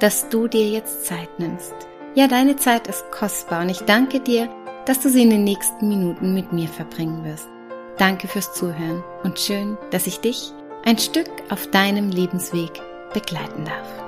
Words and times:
dass 0.00 0.28
du 0.28 0.48
dir 0.48 0.68
jetzt 0.68 1.06
Zeit 1.06 1.38
nimmst. 1.38 1.74
Ja, 2.14 2.28
deine 2.28 2.56
Zeit 2.56 2.86
ist 2.86 3.10
kostbar 3.10 3.62
und 3.62 3.68
ich 3.68 3.80
danke 3.80 4.20
dir, 4.20 4.48
dass 4.84 5.00
du 5.00 5.08
sie 5.08 5.22
in 5.22 5.30
den 5.30 5.44
nächsten 5.44 5.88
Minuten 5.88 6.34
mit 6.34 6.52
mir 6.52 6.68
verbringen 6.68 7.24
wirst. 7.24 7.48
Danke 7.98 8.28
fürs 8.28 8.52
Zuhören 8.52 9.02
und 9.22 9.38
schön, 9.38 9.76
dass 9.90 10.06
ich 10.06 10.20
dich 10.20 10.52
ein 10.84 10.98
Stück 10.98 11.30
auf 11.50 11.66
deinem 11.70 12.10
Lebensweg 12.10 12.70
begleiten 13.12 13.64
darf. 13.64 14.06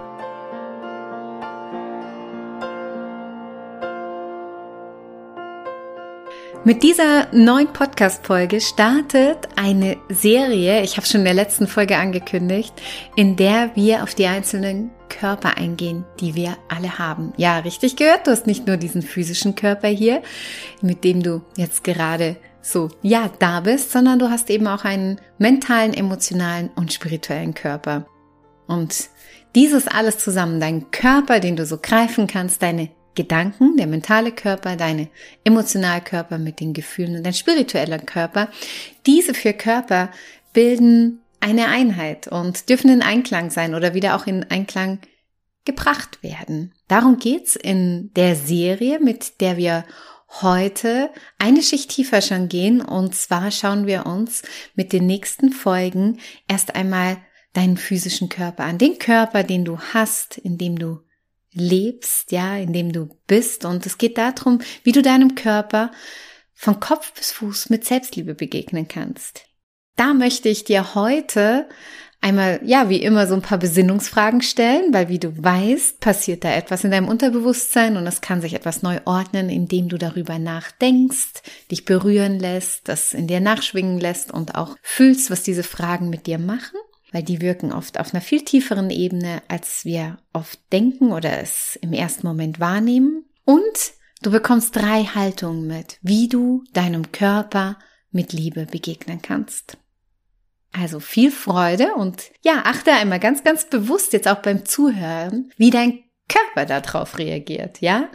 Mit 6.64 6.82
dieser 6.82 7.28
neuen 7.32 7.72
Podcast-Folge 7.72 8.60
startet 8.60 9.48
eine 9.56 9.96
Serie, 10.08 10.82
ich 10.82 10.96
habe 10.96 11.06
schon 11.06 11.20
in 11.20 11.24
der 11.24 11.34
letzten 11.34 11.66
Folge 11.66 11.96
angekündigt, 11.96 12.74
in 13.16 13.36
der 13.36 13.70
wir 13.74 14.02
auf 14.02 14.14
die 14.14 14.26
einzelnen 14.26 14.90
Körper 15.08 15.56
eingehen, 15.56 16.04
die 16.20 16.34
wir 16.34 16.56
alle 16.68 16.98
haben. 16.98 17.32
Ja, 17.36 17.58
richtig 17.58 17.96
gehört, 17.96 18.26
du 18.26 18.30
hast 18.30 18.46
nicht 18.46 18.66
nur 18.66 18.76
diesen 18.76 19.02
physischen 19.02 19.54
Körper 19.54 19.88
hier, 19.88 20.22
mit 20.82 21.04
dem 21.04 21.22
du 21.22 21.42
jetzt 21.56 21.84
gerade 21.84 22.36
so, 22.60 22.90
ja, 23.02 23.30
da 23.38 23.60
bist, 23.60 23.92
sondern 23.92 24.18
du 24.18 24.30
hast 24.30 24.50
eben 24.50 24.66
auch 24.66 24.84
einen 24.84 25.20
mentalen, 25.38 25.94
emotionalen 25.94 26.70
und 26.76 26.92
spirituellen 26.92 27.54
Körper. 27.54 28.06
Und 28.66 29.08
dieses 29.54 29.88
alles 29.88 30.18
zusammen, 30.18 30.60
dein 30.60 30.90
Körper, 30.90 31.40
den 31.40 31.56
du 31.56 31.64
so 31.64 31.78
greifen 31.78 32.26
kannst, 32.26 32.62
deine 32.62 32.90
Gedanken, 33.14 33.76
der 33.76 33.88
mentale 33.88 34.30
Körper, 34.30 34.76
deine 34.76 35.08
emotionale 35.42 36.02
Körper 36.02 36.38
mit 36.38 36.60
den 36.60 36.72
Gefühlen 36.72 37.16
und 37.16 37.24
dein 37.24 37.32
spiritueller 37.34 37.98
Körper. 37.98 38.48
Diese 39.06 39.34
vier 39.34 39.54
Körper 39.54 40.10
bilden 40.52 41.22
eine 41.40 41.68
Einheit 41.68 42.28
und 42.28 42.68
dürfen 42.68 42.90
in 42.90 43.02
Einklang 43.02 43.50
sein 43.50 43.74
oder 43.74 43.94
wieder 43.94 44.16
auch 44.16 44.26
in 44.26 44.44
Einklang 44.44 45.00
gebracht 45.64 46.22
werden. 46.22 46.74
Darum 46.88 47.18
geht's 47.18 47.54
in 47.54 48.10
der 48.14 48.36
Serie, 48.36 49.00
mit 49.00 49.40
der 49.40 49.56
wir 49.56 49.84
heute 50.42 51.10
eine 51.38 51.62
Schicht 51.62 51.90
tiefer 51.90 52.20
schon 52.20 52.48
gehen. 52.48 52.80
Und 52.80 53.14
zwar 53.14 53.50
schauen 53.50 53.86
wir 53.86 54.06
uns 54.06 54.42
mit 54.74 54.92
den 54.92 55.06
nächsten 55.06 55.52
Folgen 55.52 56.20
erst 56.48 56.74
einmal 56.74 57.18
deinen 57.52 57.76
physischen 57.76 58.28
Körper 58.28 58.64
an. 58.64 58.78
Den 58.78 58.98
Körper, 58.98 59.42
den 59.42 59.64
du 59.64 59.78
hast, 59.78 60.38
in 60.38 60.58
dem 60.58 60.78
du 60.78 61.00
lebst, 61.52 62.30
ja, 62.32 62.56
in 62.56 62.72
dem 62.72 62.92
du 62.92 63.08
bist. 63.26 63.64
Und 63.64 63.84
es 63.86 63.98
geht 63.98 64.18
darum, 64.18 64.60
wie 64.84 64.92
du 64.92 65.02
deinem 65.02 65.34
Körper 65.34 65.90
von 66.54 66.80
Kopf 66.80 67.12
bis 67.12 67.32
Fuß 67.32 67.70
mit 67.70 67.84
Selbstliebe 67.84 68.34
begegnen 68.34 68.88
kannst. 68.88 69.47
Da 69.98 70.14
möchte 70.14 70.48
ich 70.48 70.62
dir 70.62 70.94
heute 70.94 71.68
einmal, 72.20 72.60
ja, 72.62 72.88
wie 72.88 73.02
immer 73.02 73.26
so 73.26 73.34
ein 73.34 73.42
paar 73.42 73.58
Besinnungsfragen 73.58 74.42
stellen, 74.42 74.94
weil 74.94 75.08
wie 75.08 75.18
du 75.18 75.42
weißt, 75.42 75.98
passiert 75.98 76.44
da 76.44 76.54
etwas 76.54 76.84
in 76.84 76.92
deinem 76.92 77.08
Unterbewusstsein 77.08 77.96
und 77.96 78.06
es 78.06 78.20
kann 78.20 78.40
sich 78.40 78.54
etwas 78.54 78.82
neu 78.82 79.00
ordnen, 79.06 79.48
indem 79.48 79.88
du 79.88 79.98
darüber 79.98 80.38
nachdenkst, 80.38 81.42
dich 81.72 81.84
berühren 81.84 82.38
lässt, 82.38 82.86
das 82.88 83.12
in 83.12 83.26
dir 83.26 83.40
nachschwingen 83.40 83.98
lässt 83.98 84.32
und 84.32 84.54
auch 84.54 84.76
fühlst, 84.82 85.32
was 85.32 85.42
diese 85.42 85.64
Fragen 85.64 86.10
mit 86.10 86.26
dir 86.26 86.38
machen 86.38 86.78
weil 87.10 87.22
die 87.22 87.40
wirken 87.40 87.72
oft 87.72 87.98
auf 87.98 88.12
einer 88.12 88.20
viel 88.20 88.44
tieferen 88.44 88.90
Ebene, 88.90 89.42
als 89.48 89.86
wir 89.86 90.18
oft 90.34 90.60
denken 90.72 91.12
oder 91.12 91.40
es 91.40 91.78
im 91.80 91.94
ersten 91.94 92.26
Moment 92.26 92.60
wahrnehmen. 92.60 93.24
Und 93.46 93.92
du 94.20 94.30
bekommst 94.30 94.76
drei 94.76 95.04
Haltungen 95.04 95.66
mit, 95.66 95.98
wie 96.02 96.28
du 96.28 96.64
deinem 96.74 97.10
Körper 97.10 97.78
mit 98.10 98.32
Liebe 98.32 98.66
begegnen 98.66 99.22
kannst. 99.22 99.78
Also 100.72 101.00
viel 101.00 101.30
Freude 101.30 101.94
und 101.94 102.30
ja, 102.42 102.62
achte 102.64 102.92
einmal 102.92 103.20
ganz, 103.20 103.42
ganz 103.42 103.64
bewusst 103.64 104.12
jetzt 104.12 104.28
auch 104.28 104.42
beim 104.42 104.64
Zuhören, 104.64 105.50
wie 105.56 105.70
dein 105.70 106.04
Körper 106.28 106.66
darauf 106.66 107.18
reagiert, 107.18 107.80
ja? 107.80 108.10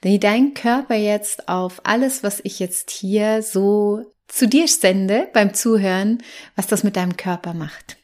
Wie 0.00 0.18
dein 0.18 0.54
Körper 0.54 0.94
jetzt 0.94 1.48
auf 1.48 1.82
alles, 1.84 2.22
was 2.22 2.40
ich 2.42 2.58
jetzt 2.58 2.90
hier 2.90 3.42
so 3.42 4.04
zu 4.26 4.48
dir 4.48 4.68
sende 4.68 5.28
beim 5.32 5.54
Zuhören, 5.54 6.22
was 6.56 6.66
das 6.66 6.82
mit 6.82 6.96
deinem 6.96 7.16
Körper 7.16 7.54
macht. 7.54 7.98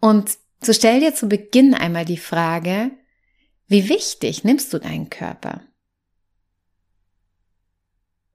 Und 0.00 0.36
so 0.62 0.72
stell 0.72 1.00
dir 1.00 1.14
zu 1.14 1.28
Beginn 1.28 1.74
einmal 1.74 2.04
die 2.04 2.16
Frage, 2.16 2.90
wie 3.66 3.88
wichtig 3.88 4.44
nimmst 4.44 4.72
du 4.72 4.78
deinen 4.78 5.10
Körper? 5.10 5.62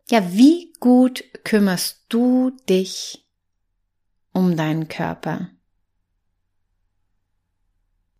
Ja, 0.10 0.34
wie 0.34 0.74
gut 0.80 1.24
kümmerst 1.44 2.06
du 2.10 2.52
dich 2.68 3.29
um 4.34 4.56
deinen 4.56 4.88
Körper? 4.88 5.50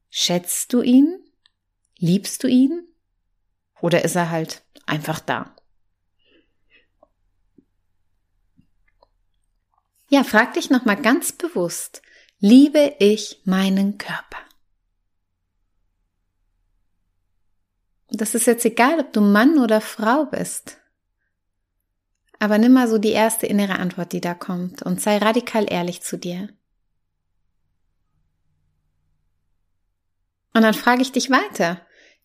Schätzt 0.10 0.74
du 0.74 0.82
ihn? 0.82 1.24
Liebst 1.98 2.44
du 2.44 2.48
ihn? 2.48 2.88
Oder 3.82 4.04
ist 4.04 4.16
er 4.16 4.30
halt 4.30 4.64
einfach 4.86 5.20
da? 5.20 5.56
Ja, 10.10 10.24
frag 10.24 10.54
dich 10.54 10.72
nochmal 10.72 11.00
ganz 11.00 11.32
bewusst, 11.32 12.02
liebe 12.40 12.96
ich 13.00 13.42
meinen 13.46 14.00
Körper. 14.00 14.40
Das 18.10 18.34
ist 18.34 18.48
jetzt 18.48 18.66
egal, 18.66 19.00
ob 19.00 19.14
du 19.14 19.22
Mann 19.22 19.60
oder 19.60 19.82
Frau 19.82 20.26
bist. 20.26 20.79
Aber 22.40 22.58
nimm 22.58 22.74
mal 22.74 22.88
so 22.88 22.98
die 22.98 23.12
erste 23.12 23.46
innere 23.46 23.80
Antwort, 23.80 24.14
die 24.14 24.22
da 24.22 24.34
kommt 24.34 24.82
und 24.82 25.02
sei 25.02 25.18
radikal 25.18 25.66
ehrlich 25.70 26.02
zu 26.02 26.18
dir. 26.18 26.50
Und 30.54 30.64
dann 30.64 30.74
frage 30.74 31.02
ich 31.02 31.12
dich 31.12 31.30
weiter. 31.30 31.82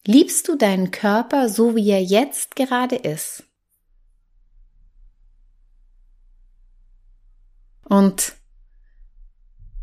Liebst 0.07 0.49
du 0.49 0.57
deinen 0.57 0.91
Körper 0.91 1.49
so, 1.49 1.77
wie 1.77 1.91
er 1.91 2.03
jetzt 2.03 2.57
gerade 2.57 2.97
ist? 2.97 3.45
Und 7.85 8.35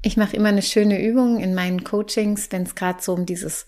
ich 0.01 0.17
mache 0.17 0.35
immer 0.35 0.49
eine 0.49 0.61
schöne 0.61 1.01
Übung 1.05 1.39
in 1.39 1.53
meinen 1.53 1.83
Coachings, 1.83 2.51
wenn 2.51 2.63
es 2.63 2.75
gerade 2.75 3.01
so 3.01 3.13
um 3.13 3.25
dieses 3.25 3.67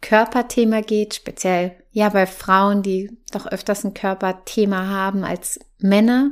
Körperthema 0.00 0.80
geht, 0.80 1.14
speziell 1.14 1.76
ja 1.90 2.08
bei 2.08 2.26
Frauen, 2.26 2.82
die 2.82 3.18
doch 3.32 3.46
öfters 3.46 3.84
ein 3.84 3.94
Körperthema 3.94 4.86
haben 4.86 5.24
als 5.24 5.58
Männer. 5.78 6.30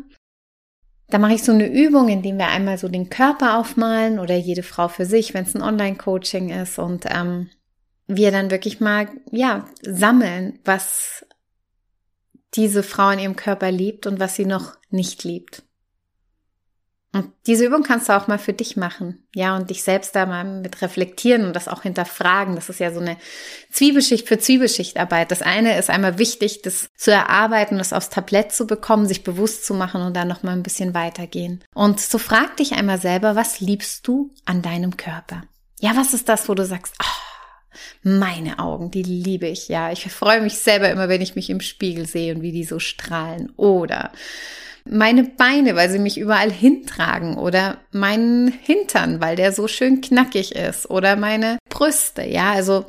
Da 1.09 1.19
mache 1.19 1.34
ich 1.34 1.43
so 1.43 1.53
eine 1.53 1.69
Übung, 1.69 2.09
indem 2.09 2.38
wir 2.38 2.49
einmal 2.49 2.78
so 2.78 2.88
den 2.88 3.10
Körper 3.10 3.59
aufmalen 3.59 4.19
oder 4.19 4.34
jede 4.34 4.62
Frau 4.62 4.88
für 4.88 5.06
sich, 5.06 5.34
wenn 5.34 5.44
es 5.44 5.55
ein 5.55 5.62
Online-Coaching 5.62 6.50
ist 6.50 6.78
und 6.78 7.05
ähm, 7.09 7.49
wir 8.06 8.31
dann 8.31 8.50
wirklich 8.50 8.81
mal 8.81 9.09
ja 9.31 9.69
sammeln, 9.82 10.59
was 10.65 11.25
diese 12.55 12.82
Frau 12.82 13.10
in 13.10 13.19
ihrem 13.19 13.37
Körper 13.37 13.71
liebt 13.71 14.06
und 14.06 14.19
was 14.21 14.34
sie 14.34 14.47
noch 14.47 14.76
nicht 14.91 15.25
liebt. 15.25 15.62
Und 17.17 17.33
diese 17.47 17.65
Übung 17.65 17.83
kannst 17.83 18.11
du 18.11 18.13
auch 18.13 18.27
mal 18.27 18.39
für 18.39 18.53
dich 18.53 18.77
machen. 18.77 19.27
Ja, 19.35 19.57
und 19.57 19.71
dich 19.71 19.83
selbst 19.83 20.15
da 20.15 20.27
mal 20.27 20.45
mit 20.45 20.83
reflektieren 20.83 21.47
und 21.47 21.57
das 21.57 21.67
auch 21.67 21.83
hinterfragen. 21.83 22.57
Das 22.57 22.69
ist 22.69 22.79
ja 22.79 22.93
so 22.93 23.01
eine 23.01 23.17
Zwiebelschicht 23.73 24.29
für 24.29 24.39
Zwiebelschichtarbeit. 24.39 25.31
Das 25.31 25.41
eine 25.41 25.79
ist 25.79 25.89
einmal 25.89 26.19
wichtig, 26.19 26.61
das 26.61 26.91
zu 26.95 27.11
erarbeiten, 27.11 27.79
das 27.79 27.95
aufs 27.95 28.11
Tablett 28.11 28.53
zu 28.53 28.67
bekommen, 28.67 29.07
sich 29.07 29.25
bewusst 29.25 29.65
zu 29.65 29.73
machen 29.73 30.03
und 30.03 30.15
dann 30.15 30.29
noch 30.29 30.43
mal 30.43 30.53
ein 30.53 30.63
bisschen 30.63 30.93
weitergehen. 30.93 31.65
Und 31.75 32.01
so 32.01 32.19
frag 32.19 32.59
dich 32.59 32.75
einmal 32.75 33.01
selber, 33.01 33.35
was 33.35 33.61
liebst 33.61 34.07
du 34.07 34.31
an 34.45 34.61
deinem 34.61 34.99
Körper? 34.99 35.45
Ja, 35.81 35.97
was 35.97 36.13
ist 36.13 36.29
das, 36.29 36.51
wo 36.51 36.55
du 36.55 36.67
sagst, 36.67 36.95
oh, 37.03 37.87
meine 38.03 38.59
Augen, 38.59 38.91
die 38.91 39.03
liebe 39.03 39.47
ich. 39.47 39.69
Ja, 39.69 39.91
ich 39.91 40.05
freue 40.13 40.43
mich 40.43 40.59
selber 40.59 40.91
immer, 40.91 41.09
wenn 41.09 41.23
ich 41.23 41.35
mich 41.35 41.49
im 41.49 41.63
Spiegel 41.63 42.07
sehe 42.07 42.35
und 42.35 42.43
wie 42.43 42.53
die 42.53 42.65
so 42.65 42.79
strahlen. 42.79 43.53
Oder 43.57 44.13
meine 44.88 45.25
Beine, 45.25 45.77
weil 45.77 45.91
sie 45.91 45.99
mich 45.99 46.19
überall 46.19 46.50
hintragen 46.50 47.37
oder 47.37 47.79
meinen 47.93 48.49
Hintern, 48.49 49.21
weil 49.21 49.37
der 49.37 49.53
so 49.53 49.69
schön 49.69 50.00
knackig 50.00 50.55
ist 50.55 50.88
oder 50.91 51.17
meine 51.17 51.59
Brüste, 51.69 52.25
ja, 52.25 52.53
also 52.53 52.87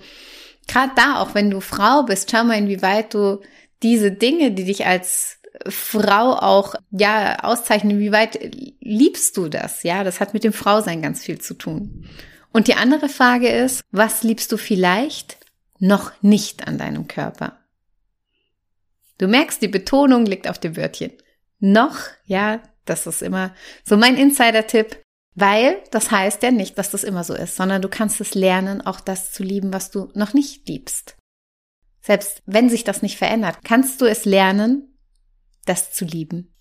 gerade 0.67 0.91
da, 0.95 1.19
auch 1.21 1.33
wenn 1.33 1.49
du 1.49 1.59
Frau 1.59 2.03
bist, 2.03 2.31
schau 2.31 2.43
mal, 2.43 2.57
inwieweit 2.57 3.13
du 3.13 3.41
diese 3.83 4.11
Dinge, 4.11 4.51
die 4.51 4.65
dich 4.65 4.85
als 4.85 5.39
Frau 5.67 6.33
auch, 6.33 6.75
ja, 6.91 7.39
auszeichnen, 7.43 7.99
wie 7.99 8.11
weit 8.11 8.39
liebst 8.79 9.37
du 9.37 9.47
das? 9.47 9.83
Ja, 9.83 10.03
das 10.03 10.19
hat 10.19 10.33
mit 10.33 10.43
dem 10.43 10.53
Frausein 10.53 11.01
ganz 11.01 11.23
viel 11.23 11.39
zu 11.39 11.53
tun. 11.55 12.07
Und 12.51 12.67
die 12.67 12.75
andere 12.75 13.09
Frage 13.09 13.49
ist, 13.49 13.83
was 13.91 14.23
liebst 14.23 14.51
du 14.51 14.57
vielleicht 14.57 15.37
noch 15.79 16.11
nicht 16.21 16.67
an 16.67 16.77
deinem 16.77 17.07
Körper. 17.07 17.57
Du 19.17 19.27
merkst, 19.27 19.61
die 19.61 19.67
Betonung 19.67 20.25
liegt 20.25 20.47
auf 20.47 20.59
dem 20.59 20.75
Wörtchen. 20.75 21.11
Noch, 21.59 21.97
ja, 22.25 22.61
das 22.85 23.07
ist 23.07 23.21
immer 23.21 23.53
so 23.83 23.97
mein 23.97 24.17
Insider-Tipp, 24.17 25.01
weil 25.35 25.83
das 25.91 26.11
heißt 26.11 26.41
ja 26.43 26.51
nicht, 26.51 26.77
dass 26.77 26.91
das 26.91 27.03
immer 27.03 27.23
so 27.23 27.33
ist, 27.33 27.55
sondern 27.55 27.81
du 27.81 27.89
kannst 27.89 28.19
es 28.21 28.33
lernen, 28.33 28.85
auch 28.85 28.99
das 28.99 29.31
zu 29.31 29.43
lieben, 29.43 29.73
was 29.73 29.91
du 29.91 30.09
noch 30.13 30.33
nicht 30.33 30.67
liebst. 30.67 31.15
Selbst 32.01 32.41
wenn 32.45 32.69
sich 32.69 32.83
das 32.83 33.01
nicht 33.01 33.17
verändert, 33.17 33.57
kannst 33.63 34.01
du 34.01 34.05
es 34.05 34.25
lernen, 34.25 34.97
das 35.65 35.91
zu 35.91 36.05
lieben. 36.05 36.53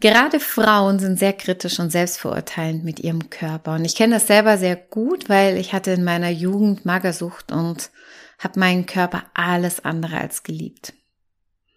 Gerade 0.00 0.38
Frauen 0.38 0.98
sind 0.98 1.18
sehr 1.18 1.32
kritisch 1.32 1.78
und 1.80 1.90
selbstverurteilend 1.90 2.84
mit 2.84 3.00
ihrem 3.00 3.30
Körper. 3.30 3.74
Und 3.74 3.84
ich 3.84 3.94
kenne 3.94 4.14
das 4.14 4.26
selber 4.26 4.58
sehr 4.58 4.76
gut, 4.76 5.28
weil 5.28 5.56
ich 5.56 5.72
hatte 5.72 5.92
in 5.92 6.04
meiner 6.04 6.30
Jugend 6.30 6.84
Magersucht 6.84 7.52
und 7.52 7.90
habe 8.38 8.60
meinen 8.60 8.86
Körper 8.86 9.24
alles 9.34 9.84
andere 9.84 10.18
als 10.18 10.42
geliebt. 10.42 10.92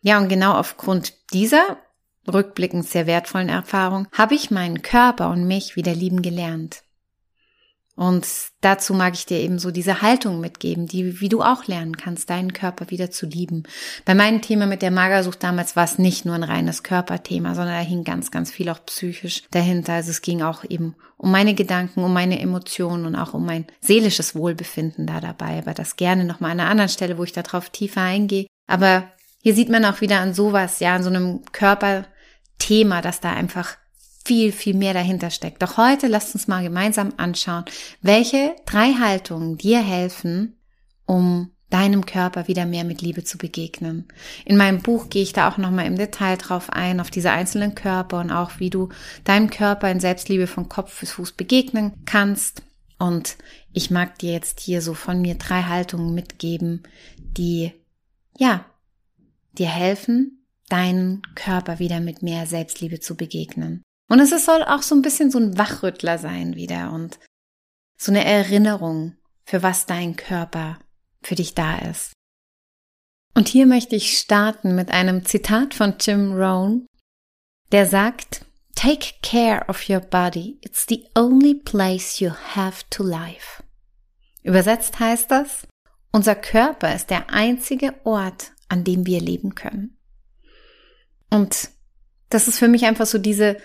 Ja, 0.01 0.17
und 0.17 0.29
genau 0.29 0.53
aufgrund 0.53 1.13
dieser 1.33 1.77
rückblickend 2.31 2.87
sehr 2.87 3.07
wertvollen 3.07 3.49
Erfahrung 3.49 4.07
habe 4.11 4.35
ich 4.35 4.51
meinen 4.51 4.81
Körper 4.81 5.29
und 5.29 5.47
mich 5.47 5.75
wieder 5.75 5.93
lieben 5.93 6.21
gelernt. 6.21 6.83
Und 7.97 8.27
dazu 8.61 8.93
mag 8.93 9.15
ich 9.15 9.25
dir 9.25 9.39
eben 9.39 9.57
so 9.57 9.71
diese 9.71 10.03
Haltung 10.03 10.39
mitgeben, 10.39 10.85
die, 10.85 11.19
wie 11.19 11.29
du 11.29 11.41
auch 11.41 11.65
lernen 11.65 11.97
kannst, 11.97 12.29
deinen 12.29 12.53
Körper 12.53 12.91
wieder 12.91 13.09
zu 13.09 13.25
lieben. 13.25 13.63
Bei 14.05 14.13
meinem 14.13 14.43
Thema 14.43 14.67
mit 14.67 14.83
der 14.83 14.91
Magersucht 14.91 15.41
damals 15.41 15.75
war 15.75 15.85
es 15.85 15.97
nicht 15.97 16.23
nur 16.23 16.35
ein 16.35 16.43
reines 16.43 16.83
Körperthema, 16.83 17.55
sondern 17.55 17.73
da 17.73 17.81
hing 17.81 18.03
ganz, 18.03 18.29
ganz 18.29 18.51
viel 18.51 18.69
auch 18.69 18.85
psychisch 18.85 19.45
dahinter. 19.49 19.93
Also 19.93 20.11
es 20.11 20.21
ging 20.21 20.43
auch 20.43 20.63
eben 20.63 20.95
um 21.17 21.31
meine 21.31 21.55
Gedanken, 21.55 22.03
um 22.03 22.13
meine 22.13 22.39
Emotionen 22.39 23.07
und 23.07 23.15
auch 23.15 23.33
um 23.33 23.47
mein 23.47 23.65
seelisches 23.81 24.35
Wohlbefinden 24.35 25.07
da 25.07 25.19
dabei. 25.19 25.57
Aber 25.57 25.73
das 25.73 25.95
gerne 25.95 26.23
nochmal 26.23 26.51
an 26.51 26.59
einer 26.59 26.69
anderen 26.69 26.89
Stelle, 26.89 27.17
wo 27.17 27.23
ich 27.23 27.33
darauf 27.33 27.71
tiefer 27.71 28.01
eingehe. 28.01 28.45
Aber 28.67 29.11
hier 29.41 29.55
sieht 29.55 29.69
man 29.69 29.85
auch 29.85 30.01
wieder 30.01 30.19
an 30.19 30.35
sowas, 30.35 30.79
ja, 30.81 30.93
an 30.93 31.01
so 31.01 31.09
einem 31.09 31.41
Körperthema, 32.57 33.01
dass 33.01 33.19
da 33.19 33.33
einfach 33.33 33.77
viel, 34.25 34.51
viel 34.51 34.75
mehr 34.75 34.93
dahinter 34.93 35.29
steckt. 35.29 35.61
Doch 35.61 35.77
heute 35.77 36.07
lasst 36.07 36.35
uns 36.35 36.47
mal 36.47 36.63
gemeinsam 36.63 37.13
anschauen, 37.17 37.63
welche 38.01 38.55
drei 38.65 38.93
Haltungen 38.93 39.57
dir 39.57 39.79
helfen, 39.81 40.57
um 41.05 41.51
deinem 41.69 42.05
Körper 42.05 42.47
wieder 42.47 42.65
mehr 42.65 42.83
mit 42.83 43.01
Liebe 43.01 43.23
zu 43.23 43.37
begegnen. 43.37 44.07
In 44.45 44.57
meinem 44.57 44.81
Buch 44.81 45.09
gehe 45.09 45.23
ich 45.23 45.33
da 45.33 45.49
auch 45.49 45.57
nochmal 45.57 45.85
im 45.85 45.97
Detail 45.97 46.37
drauf 46.37 46.69
ein, 46.69 46.99
auf 46.99 47.09
diese 47.09 47.31
einzelnen 47.31 47.75
Körper 47.75 48.19
und 48.19 48.31
auch 48.31 48.59
wie 48.59 48.69
du 48.69 48.89
deinem 49.23 49.49
Körper 49.49 49.89
in 49.91 49.99
Selbstliebe 49.99 50.47
von 50.47 50.69
Kopf 50.69 50.99
bis 50.99 51.11
Fuß 51.13 51.33
begegnen 51.33 51.93
kannst. 52.05 52.63
Und 52.99 53.37
ich 53.73 53.91
mag 53.91 54.17
dir 54.19 54.31
jetzt 54.31 54.59
hier 54.61 54.81
so 54.81 54.93
von 54.93 55.21
mir 55.21 55.35
drei 55.35 55.63
Haltungen 55.63 56.13
mitgeben, 56.13 56.83
die, 57.17 57.73
ja, 58.37 58.65
dir 59.57 59.67
helfen, 59.67 60.36
deinen 60.69 61.21
Körper 61.35 61.79
wieder 61.79 61.99
mit 61.99 62.21
mehr 62.21 62.45
Selbstliebe 62.45 62.99
zu 62.99 63.15
begegnen. 63.15 63.83
Und 64.09 64.19
es 64.19 64.29
soll 64.45 64.63
auch 64.63 64.81
so 64.81 64.95
ein 64.95 65.01
bisschen 65.01 65.31
so 65.31 65.39
ein 65.39 65.57
Wachrüttler 65.57 66.17
sein 66.17 66.55
wieder 66.55 66.91
und 66.93 67.19
so 67.97 68.11
eine 68.11 68.23
Erinnerung, 68.23 69.15
für 69.45 69.63
was 69.63 69.85
dein 69.85 70.15
Körper 70.15 70.79
für 71.21 71.35
dich 71.35 71.55
da 71.55 71.79
ist. 71.79 72.13
Und 73.33 73.47
hier 73.47 73.65
möchte 73.65 73.95
ich 73.95 74.17
starten 74.17 74.75
mit 74.75 74.91
einem 74.91 75.25
Zitat 75.25 75.73
von 75.73 75.95
Jim 75.99 76.33
Rohn, 76.33 76.87
der 77.71 77.85
sagt, 77.85 78.45
Take 78.75 79.15
care 79.23 79.65
of 79.67 79.89
your 79.89 79.99
body. 79.99 80.59
It's 80.61 80.85
the 80.87 81.07
only 81.15 81.55
place 81.55 82.19
you 82.19 82.29
have 82.55 82.83
to 82.91 83.03
live. 83.03 83.63
Übersetzt 84.43 84.99
heißt 84.99 85.31
das, 85.31 85.67
unser 86.11 86.35
Körper 86.35 86.93
ist 86.93 87.09
der 87.09 87.31
einzige 87.31 87.95
Ort, 88.05 88.51
an 88.69 88.83
dem 88.83 89.05
wir 89.05 89.19
leben 89.19 89.55
können. 89.55 89.96
Und 91.29 91.69
das 92.29 92.47
ist 92.47 92.59
für 92.59 92.67
mich 92.67 92.85
einfach 92.85 93.05
so 93.05 93.17
diese 93.17 93.57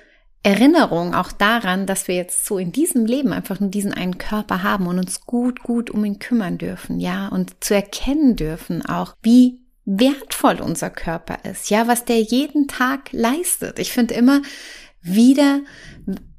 Erinnerung 0.42 1.14
auch 1.14 1.30
daran, 1.30 1.86
dass 1.86 2.08
wir 2.08 2.16
jetzt 2.16 2.44
so 2.46 2.58
in 2.58 2.72
diesem 2.72 3.06
Leben 3.06 3.32
einfach 3.32 3.60
nur 3.60 3.70
diesen 3.70 3.94
einen 3.94 4.18
Körper 4.18 4.62
haben 4.64 4.88
und 4.88 4.98
uns 4.98 5.20
gut, 5.20 5.62
gut 5.62 5.88
um 5.88 6.04
ihn 6.04 6.18
kümmern 6.18 6.58
dürfen, 6.58 6.98
ja, 6.98 7.28
und 7.28 7.62
zu 7.62 7.74
erkennen 7.74 8.34
dürfen 8.34 8.84
auch, 8.84 9.14
wie 9.22 9.60
wertvoll 9.84 10.60
unser 10.60 10.90
Körper 10.90 11.48
ist, 11.48 11.70
ja, 11.70 11.86
was 11.86 12.04
der 12.04 12.20
jeden 12.20 12.66
Tag 12.66 13.12
leistet. 13.12 13.78
Ich 13.78 13.92
finde 13.92 14.14
immer 14.14 14.42
wieder, 15.00 15.60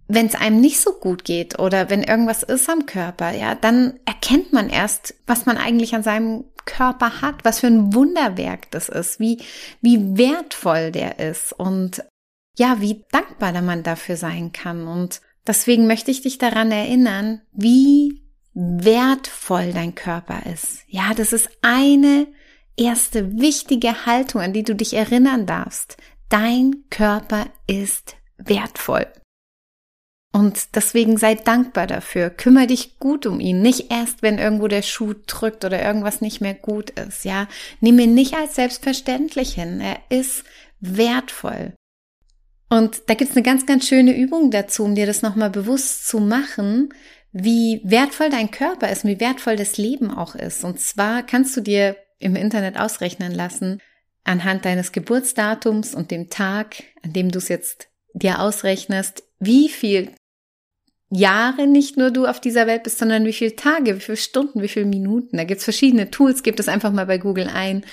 wenn 0.08 0.26
es 0.26 0.36
einem 0.36 0.60
nicht 0.60 0.80
so 0.80 0.92
gut 0.92 1.24
geht 1.24 1.60
oder 1.60 1.90
wenn 1.90 2.04
irgendwas 2.04 2.44
ist 2.44 2.70
am 2.70 2.86
Körper, 2.86 3.32
ja, 3.32 3.56
dann 3.56 4.00
erkennt 4.06 4.52
man 4.52 4.70
erst, 4.70 5.16
was 5.28 5.46
man 5.46 5.58
eigentlich 5.58 5.96
an 5.96 6.04
seinem 6.04 6.46
Körper 6.66 7.22
hat, 7.22 7.44
was 7.44 7.60
für 7.60 7.68
ein 7.68 7.94
Wunderwerk 7.94 8.72
das 8.72 8.90
ist, 8.90 9.20
wie, 9.20 9.42
wie 9.82 10.18
wertvoll 10.18 10.92
der 10.92 11.20
ist 11.20 11.54
und 11.54 12.04
ja, 12.58 12.82
wie 12.82 13.04
dankbar 13.12 13.60
man 13.62 13.84
dafür 13.84 14.18
sein 14.18 14.52
kann. 14.52 14.88
Und 14.88 15.22
deswegen 15.48 15.88
möchte 15.88 16.12
ich 16.12 16.22
dich 16.22 16.38
daran 16.38 16.72
erinnern, 16.72 17.42
wie 17.52 18.22
wertvoll 18.54 19.74
dein 19.74 19.96
Körper 19.96 20.46
ist. 20.52 20.84
Ja, 20.88 21.14
das 21.16 21.34
ist 21.34 21.50
eine 21.62 22.28
erste 22.78 23.40
wichtige 23.40 24.06
Haltung, 24.06 24.42
an 24.42 24.54
die 24.54 24.64
du 24.64 24.76
dich 24.76 24.94
erinnern 24.94 25.46
darfst. 25.46 25.98
Dein 26.30 26.86
Körper 26.90 27.48
ist 27.68 28.16
wertvoll. 28.38 29.08
Und 30.36 30.76
deswegen 30.76 31.18
sei 31.18 31.36
dankbar 31.36 31.86
dafür. 31.86 32.32
Kümmere 32.32 32.66
dich 32.66 32.98
gut 32.98 33.28
um 33.28 33.40
ihn. 33.40 33.62
Nicht 33.62 33.92
erst, 33.92 34.24
wenn 34.24 34.40
irgendwo 34.40 34.68
der 34.68 34.82
Schuh 34.82 35.14
drückt 35.28 35.64
oder 35.64 35.82
irgendwas 35.82 36.22
nicht 36.22 36.42
mehr 36.42 36.56
gut 36.56 36.90
ist. 36.90 37.24
Ja, 37.24 37.48
nimm 37.82 38.00
ihn 38.00 38.16
nicht 38.16 38.34
als 38.34 38.56
selbstverständlich 38.56 39.54
hin. 39.54 39.80
Er 39.80 40.00
ist 40.10 40.44
wertvoll. 40.80 41.74
Und 42.68 43.04
da 43.08 43.14
gibt's 43.14 43.36
eine 43.36 43.44
ganz, 43.44 43.68
ganz 43.68 43.88
schöne 43.88 44.18
Übung 44.18 44.50
dazu, 44.50 44.84
um 44.84 44.96
dir 44.96 45.06
das 45.06 45.22
nochmal 45.22 45.52
bewusst 45.52 46.08
zu 46.08 46.20
machen, 46.20 46.92
wie 47.32 47.82
wertvoll 47.84 48.32
dein 48.32 48.50
Körper 48.50 48.90
ist, 48.90 49.06
wie 49.06 49.20
wertvoll 49.20 49.56
das 49.56 49.78
Leben 49.78 50.10
auch 50.10 50.34
ist. 50.34 50.64
Und 50.64 50.80
zwar 50.80 51.22
kannst 51.22 51.56
du 51.56 51.62
dir 51.62 51.96
im 52.18 52.36
Internet 52.36 52.80
ausrechnen 52.80 53.32
lassen, 53.32 53.82
anhand 54.24 54.66
deines 54.66 54.92
Geburtsdatums 54.92 55.94
und 55.94 56.10
dem 56.10 56.32
Tag, 56.32 56.84
an 57.04 57.14
dem 57.14 57.30
du 57.30 57.38
es 57.38 57.50
jetzt 57.50 57.90
dir 58.14 58.40
ausrechnest, 58.40 59.24
wie 59.40 59.70
viel 59.70 60.12
Jahre 61.14 61.68
nicht 61.68 61.98
nur 61.98 62.12
du 62.12 62.26
auf 62.26 62.40
dieser 62.40 62.68
Welt 62.68 62.84
bist, 62.84 63.00
sondern 63.00 63.26
wie 63.26 63.34
viele 63.34 63.56
Tage, 63.56 63.96
wie 63.96 64.02
viele 64.02 64.18
Stunden, 64.18 64.62
wie 64.62 64.68
viele 64.68 64.86
Minuten. 64.86 65.38
Da 65.38 65.44
gibt's 65.44 65.64
verschiedene 65.64 66.12
Tools, 66.12 66.44
gibt 66.44 66.60
es 66.60 66.68
einfach 66.68 66.92
mal 66.92 67.06
bei 67.06 67.18
Google 67.18 67.50
ein. 67.54 67.86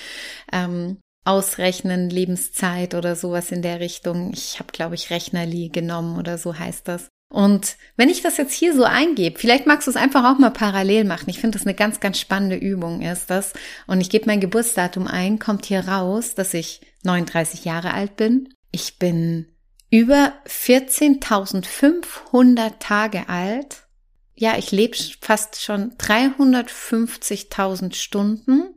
Ähm, 0.52 0.98
ausrechnen, 1.24 2.08
Lebenszeit 2.10 2.94
oder 2.94 3.14
sowas 3.14 3.52
in 3.52 3.62
der 3.62 3.80
Richtung. 3.80 4.32
Ich 4.32 4.58
habe, 4.58 4.72
glaube 4.72 4.94
ich, 4.94 5.10
Rechnerli 5.10 5.68
genommen 5.68 6.18
oder 6.18 6.38
so 6.38 6.58
heißt 6.58 6.88
das. 6.88 7.08
Und 7.32 7.76
wenn 7.96 8.08
ich 8.08 8.22
das 8.22 8.38
jetzt 8.38 8.52
hier 8.52 8.74
so 8.74 8.82
eingebe, 8.82 9.38
vielleicht 9.38 9.64
magst 9.64 9.86
du 9.86 9.90
es 9.92 9.96
einfach 9.96 10.24
auch 10.24 10.38
mal 10.38 10.50
parallel 10.50 11.04
machen. 11.04 11.30
Ich 11.30 11.38
finde 11.38 11.56
das 11.56 11.66
eine 11.66 11.76
ganz, 11.76 12.00
ganz 12.00 12.18
spannende 12.18 12.56
Übung 12.56 13.02
ist 13.02 13.30
das. 13.30 13.52
Und 13.86 14.00
ich 14.00 14.10
gebe 14.10 14.26
mein 14.26 14.40
Geburtsdatum 14.40 15.06
ein, 15.06 15.38
kommt 15.38 15.66
hier 15.66 15.86
raus, 15.86 16.34
dass 16.34 16.54
ich 16.54 16.80
39 17.04 17.64
Jahre 17.64 17.94
alt 17.94 18.16
bin. 18.16 18.48
Ich 18.72 18.98
bin 18.98 19.46
über 19.90 20.32
14.500 20.46 22.78
Tage 22.78 23.28
alt. 23.28 23.88
Ja, 24.34 24.56
ich 24.56 24.70
lebe 24.70 24.96
fast 25.20 25.60
schon 25.60 25.92
350.000 25.98 27.94
Stunden. 27.94 28.74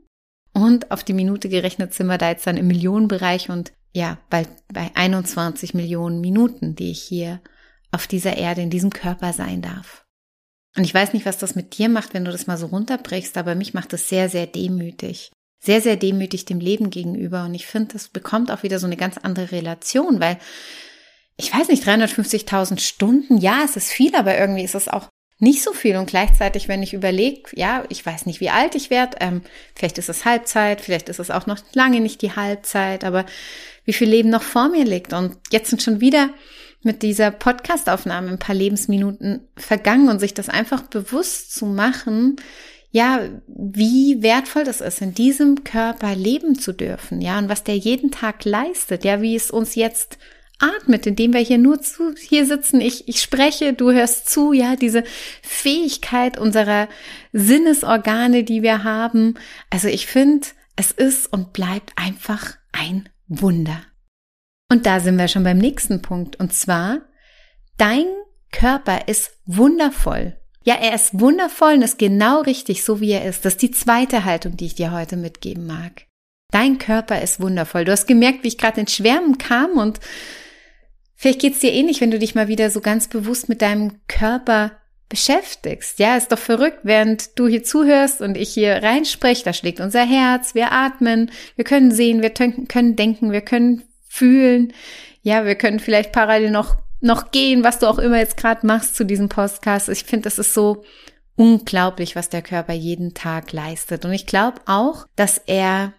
Und 0.54 0.92
auf 0.92 1.04
die 1.04 1.14
Minute 1.14 1.50
gerechnet 1.50 1.94
sind 1.94 2.08
wir 2.08 2.18
da 2.18 2.30
jetzt 2.30 2.46
dann 2.46 2.58
im 2.58 2.68
Millionenbereich 2.68 3.50
und 3.50 3.72
ja, 3.92 4.20
bald 4.30 4.50
bei 4.72 4.92
21 4.94 5.74
Millionen 5.74 6.22
Minuten, 6.22 6.76
die 6.76 6.92
ich 6.92 7.02
hier 7.02 7.42
auf 7.92 8.08
dieser 8.08 8.38
Erde, 8.38 8.62
in 8.62 8.70
diesem 8.70 8.92
Körper 8.92 9.34
sein 9.34 9.62
darf. 9.62 10.06
Und 10.76 10.84
ich 10.84 10.94
weiß 10.94 11.14
nicht, 11.14 11.26
was 11.26 11.38
das 11.38 11.56
mit 11.56 11.78
dir 11.78 11.90
macht, 11.90 12.14
wenn 12.14 12.26
du 12.26 12.32
das 12.32 12.48
mal 12.48 12.58
so 12.58 12.66
runterbrichst, 12.68 13.38
aber 13.38 13.56
mich 13.56 13.76
macht 13.76 13.94
das 13.94 14.10
sehr, 14.10 14.30
sehr 14.30 14.48
demütig. 14.48 15.32
Sehr, 15.64 15.82
sehr 15.82 15.96
demütig 15.96 16.46
dem 16.46 16.60
Leben 16.60 16.90
gegenüber. 16.90 17.46
Und 17.46 17.54
ich 17.54 17.68
finde, 17.68 17.94
das 17.94 18.10
bekommt 18.10 18.52
auch 18.52 18.64
wieder 18.64 18.80
so 18.80 18.88
eine 18.88 18.98
ganz 18.98 19.18
andere 19.18 19.52
Relation, 19.52 20.20
weil 20.20 20.38
ich 21.38 21.54
weiß 21.54 21.70
nicht, 21.70 21.84
350.000 21.84 22.80
Stunden, 22.80 23.38
ja, 23.38 23.62
es 23.66 23.76
ist 23.76 23.92
viel, 23.92 24.16
aber 24.16 24.38
irgendwie 24.38 24.64
ist 24.64 24.76
es 24.76 24.88
auch 24.88 25.10
nicht 25.40 25.64
so 25.64 25.74
viel. 25.74 25.98
Und 25.98 26.06
gleichzeitig, 26.06 26.68
wenn 26.68 26.84
ich 26.84 26.94
überlege, 26.94 27.44
ja, 27.54 27.84
ich 27.90 28.06
weiß 28.06 28.26
nicht, 28.26 28.40
wie 28.40 28.50
alt 28.50 28.76
ich 28.76 28.90
werde, 28.90 29.18
ähm, 29.20 29.42
vielleicht 29.76 29.98
ist 29.98 30.10
es 30.10 30.26
Halbzeit, 30.26 30.80
vielleicht 30.80 31.10
ist 31.10 31.20
es 31.20 31.32
auch 31.32 31.48
noch 31.48 31.60
lange 31.74 32.00
nicht 32.00 32.22
die 32.22 32.36
Halbzeit, 32.36 33.04
aber 33.04 33.26
wie 33.84 33.94
viel 33.94 34.10
Leben 34.10 34.30
noch 34.30 34.44
vor 34.44 34.70
mir 34.70 34.86
liegt. 34.86 35.12
Und 35.14 35.38
jetzt 35.52 35.70
sind 35.70 35.82
schon 35.82 36.00
wieder 36.00 36.30
mit 36.84 37.02
dieser 37.02 37.32
Podcastaufnahme 37.32 38.30
ein 38.30 38.40
paar 38.40 38.56
Lebensminuten 38.56 39.48
vergangen 39.56 40.10
und 40.10 40.20
sich 40.20 40.34
das 40.34 40.50
einfach 40.50 40.84
bewusst 40.84 41.54
zu 41.54 41.66
machen, 41.66 42.38
ja, 42.92 43.22
wie 43.48 44.22
wertvoll 44.22 44.66
das 44.66 44.80
ist, 44.80 45.02
in 45.02 45.16
diesem 45.16 45.64
Körper 45.64 46.16
leben 46.16 46.60
zu 46.60 46.74
dürfen, 46.74 47.22
ja, 47.22 47.40
und 47.40 47.50
was 47.50 47.64
der 47.64 47.76
jeden 47.76 48.12
Tag 48.12 48.46
leistet, 48.46 49.04
ja, 49.04 49.20
wie 49.22 49.36
es 49.36 49.50
uns 49.50 49.74
jetzt 49.74 50.20
atmet, 50.64 51.06
indem 51.06 51.34
wir 51.34 51.42
hier 51.42 51.58
nur 51.58 51.82
zu, 51.82 52.14
hier 52.16 52.46
sitzen, 52.46 52.82
ich, 52.82 53.08
ich 53.08 53.22
spreche, 53.22 53.74
du 53.74 53.92
hörst 53.92 54.30
zu, 54.30 54.54
ja, 54.54 54.76
diese 54.76 55.04
Fähigkeit 55.42 56.38
unserer 56.38 56.88
Sinnesorgane, 57.34 58.44
die 58.44 58.62
wir 58.62 58.84
haben. 58.84 59.36
Also 59.70 59.88
ich 59.88 60.08
finde, 60.08 60.48
es 60.76 60.92
ist 60.92 61.32
und 61.32 61.54
bleibt 61.54 61.92
einfach 61.96 62.56
ein 62.72 63.10
Wunder. 63.28 63.82
Und 64.72 64.86
da 64.86 65.00
sind 65.00 65.18
wir 65.18 65.28
schon 65.28 65.44
beim 65.44 65.58
nächsten 65.58 66.02
Punkt. 66.02 66.40
Und 66.40 66.54
zwar, 66.54 67.02
dein 67.78 68.06
Körper 68.52 69.08
ist 69.08 69.32
wundervoll. 69.46 70.38
Ja, 70.64 70.76
er 70.76 70.96
ist 70.96 71.20
wundervoll 71.20 71.74
und 71.74 71.82
ist 71.82 72.00
genau 72.00 72.42
richtig, 72.42 72.84
so 72.84 73.02
wie 73.02 73.12
er 73.12 73.26
ist. 73.26 73.44
Das 73.44 73.54
ist 73.54 73.62
die 73.62 73.72
zweite 73.72 74.24
Haltung, 74.24 74.56
die 74.56 74.66
ich 74.66 74.76
dir 74.76 74.92
heute 74.92 75.18
mitgeben 75.18 75.68
mag. 75.68 76.06
Dein 76.52 76.78
Körper 76.78 77.22
ist 77.22 77.42
wundervoll. 77.42 77.84
Du 77.84 77.92
hast 77.92 78.08
gemerkt, 78.08 78.44
wie 78.44 78.48
ich 78.48 78.58
gerade 78.58 78.80
in 78.80 78.88
Schwärmen 78.88 79.38
kam 79.38 79.72
und 79.72 80.00
vielleicht 81.24 81.40
geht's 81.40 81.60
dir 81.60 81.72
ähnlich, 81.72 82.02
wenn 82.02 82.12
du 82.12 82.20
dich 82.20 82.36
mal 82.36 82.50
wieder 82.50 82.70
so 82.70 82.82
ganz 82.82 83.08
bewusst 83.08 83.48
mit 83.48 83.62
deinem 83.62 84.02
Körper 84.10 84.74
beschäftigst. 85.08 85.98
Ja, 85.98 86.18
ist 86.18 86.34
doch 86.34 86.38
verrückt, 86.38 86.80
während 86.84 87.40
du 87.40 87.48
hier 87.48 87.64
zuhörst 87.64 88.20
und 88.20 88.36
ich 88.36 88.50
hier 88.50 88.84
reinspreche, 88.84 89.46
da 89.46 89.54
schlägt 89.54 89.80
unser 89.80 90.04
Herz, 90.04 90.54
wir 90.54 90.74
atmen, 90.74 91.32
wir 91.56 91.64
können 91.64 91.92
sehen, 91.92 92.22
wir 92.22 92.32
können 92.32 92.98
denken, 92.98 93.32
wir 93.32 93.40
können 93.40 93.84
fühlen. 94.10 94.74
Ja, 95.22 95.46
wir 95.46 95.56
können 95.56 95.80
vielleicht 95.80 96.12
parallel 96.12 96.52
noch 96.52 96.76
noch 97.00 97.32
gehen, 97.32 97.64
was 97.64 97.80
du 97.80 97.88
auch 97.88 98.00
immer 98.00 98.18
jetzt 98.18 98.36
gerade 98.36 98.68
machst 98.68 98.96
zu 98.96 99.06
diesem 99.06 99.30
Podcast. 99.30 99.88
Ich 99.88 100.04
finde, 100.04 100.24
das 100.24 100.40
ist 100.40 100.54
so 100.54 100.84
unglaublich, 101.36 102.18
was 102.18 102.30
der 102.30 102.42
Körper 102.42 102.74
jeden 102.74 103.14
Tag 103.14 103.54
leistet. 103.54 104.04
Und 104.04 104.12
ich 104.12 104.26
glaube 104.26 104.60
auch, 104.66 105.06
dass 105.16 105.38
er 105.38 105.94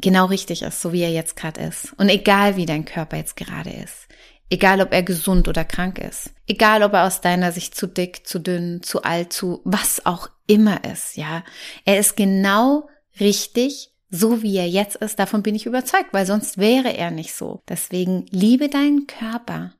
genau 0.00 0.26
richtig 0.26 0.62
ist, 0.62 0.80
so 0.80 0.92
wie 0.92 1.02
er 1.02 1.10
jetzt 1.10 1.36
gerade 1.36 1.60
ist. 1.60 1.92
Und 1.98 2.08
egal 2.08 2.56
wie 2.56 2.66
dein 2.66 2.84
Körper 2.84 3.16
jetzt 3.16 3.36
gerade 3.36 3.70
ist. 3.70 4.07
Egal 4.50 4.80
ob 4.80 4.92
er 4.92 5.02
gesund 5.02 5.46
oder 5.46 5.64
krank 5.64 5.98
ist. 5.98 6.30
Egal 6.46 6.82
ob 6.82 6.94
er 6.94 7.06
aus 7.06 7.20
deiner 7.20 7.52
Sicht 7.52 7.74
zu 7.74 7.86
dick, 7.86 8.26
zu 8.26 8.38
dünn, 8.38 8.82
zu 8.82 9.02
alt, 9.02 9.32
zu 9.32 9.60
was 9.64 10.06
auch 10.06 10.30
immer 10.46 10.84
ist, 10.84 11.16
ja. 11.16 11.44
Er 11.84 11.98
ist 11.98 12.16
genau 12.16 12.88
richtig, 13.20 13.92
so 14.10 14.42
wie 14.42 14.56
er 14.56 14.68
jetzt 14.68 14.96
ist. 14.96 15.18
Davon 15.18 15.42
bin 15.42 15.54
ich 15.54 15.66
überzeugt, 15.66 16.12
weil 16.12 16.24
sonst 16.24 16.56
wäre 16.56 16.96
er 16.96 17.10
nicht 17.10 17.34
so. 17.34 17.62
Deswegen 17.68 18.24
liebe 18.30 18.68
deinen 18.68 19.06
Körper 19.06 19.72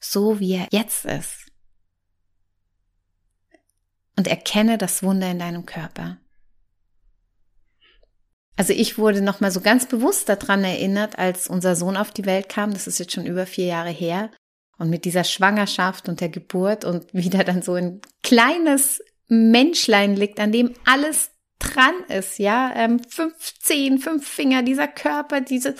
so 0.00 0.40
wie 0.40 0.54
er 0.54 0.68
jetzt 0.72 1.04
ist. 1.04 1.46
Und 4.16 4.26
erkenne 4.26 4.78
das 4.78 5.02
Wunder 5.02 5.30
in 5.30 5.38
deinem 5.38 5.66
Körper. 5.66 6.18
Also 8.60 8.74
ich 8.74 8.98
wurde 8.98 9.22
nochmal 9.22 9.50
so 9.50 9.62
ganz 9.62 9.86
bewusst 9.86 10.28
daran 10.28 10.64
erinnert, 10.64 11.18
als 11.18 11.48
unser 11.48 11.76
Sohn 11.76 11.96
auf 11.96 12.10
die 12.10 12.26
Welt 12.26 12.50
kam, 12.50 12.74
das 12.74 12.86
ist 12.86 12.98
jetzt 12.98 13.12
schon 13.12 13.24
über 13.24 13.46
vier 13.46 13.64
Jahre 13.64 13.88
her, 13.88 14.30
und 14.76 14.90
mit 14.90 15.06
dieser 15.06 15.24
Schwangerschaft 15.24 16.10
und 16.10 16.20
der 16.20 16.28
Geburt 16.28 16.84
und 16.84 17.06
wieder 17.14 17.42
dann 17.42 17.62
so 17.62 17.72
ein 17.72 18.02
kleines 18.22 19.02
Menschlein 19.28 20.14
liegt, 20.14 20.40
an 20.40 20.52
dem 20.52 20.74
alles 20.84 21.30
dran 21.58 21.94
ist, 22.08 22.38
ja, 22.38 22.70
ähm, 22.76 23.00
fünf 23.08 23.54
Zehen, 23.60 23.96
fünf 23.96 24.28
Finger, 24.28 24.62
dieser 24.62 24.88
Körper, 24.88 25.40
dieses 25.40 25.76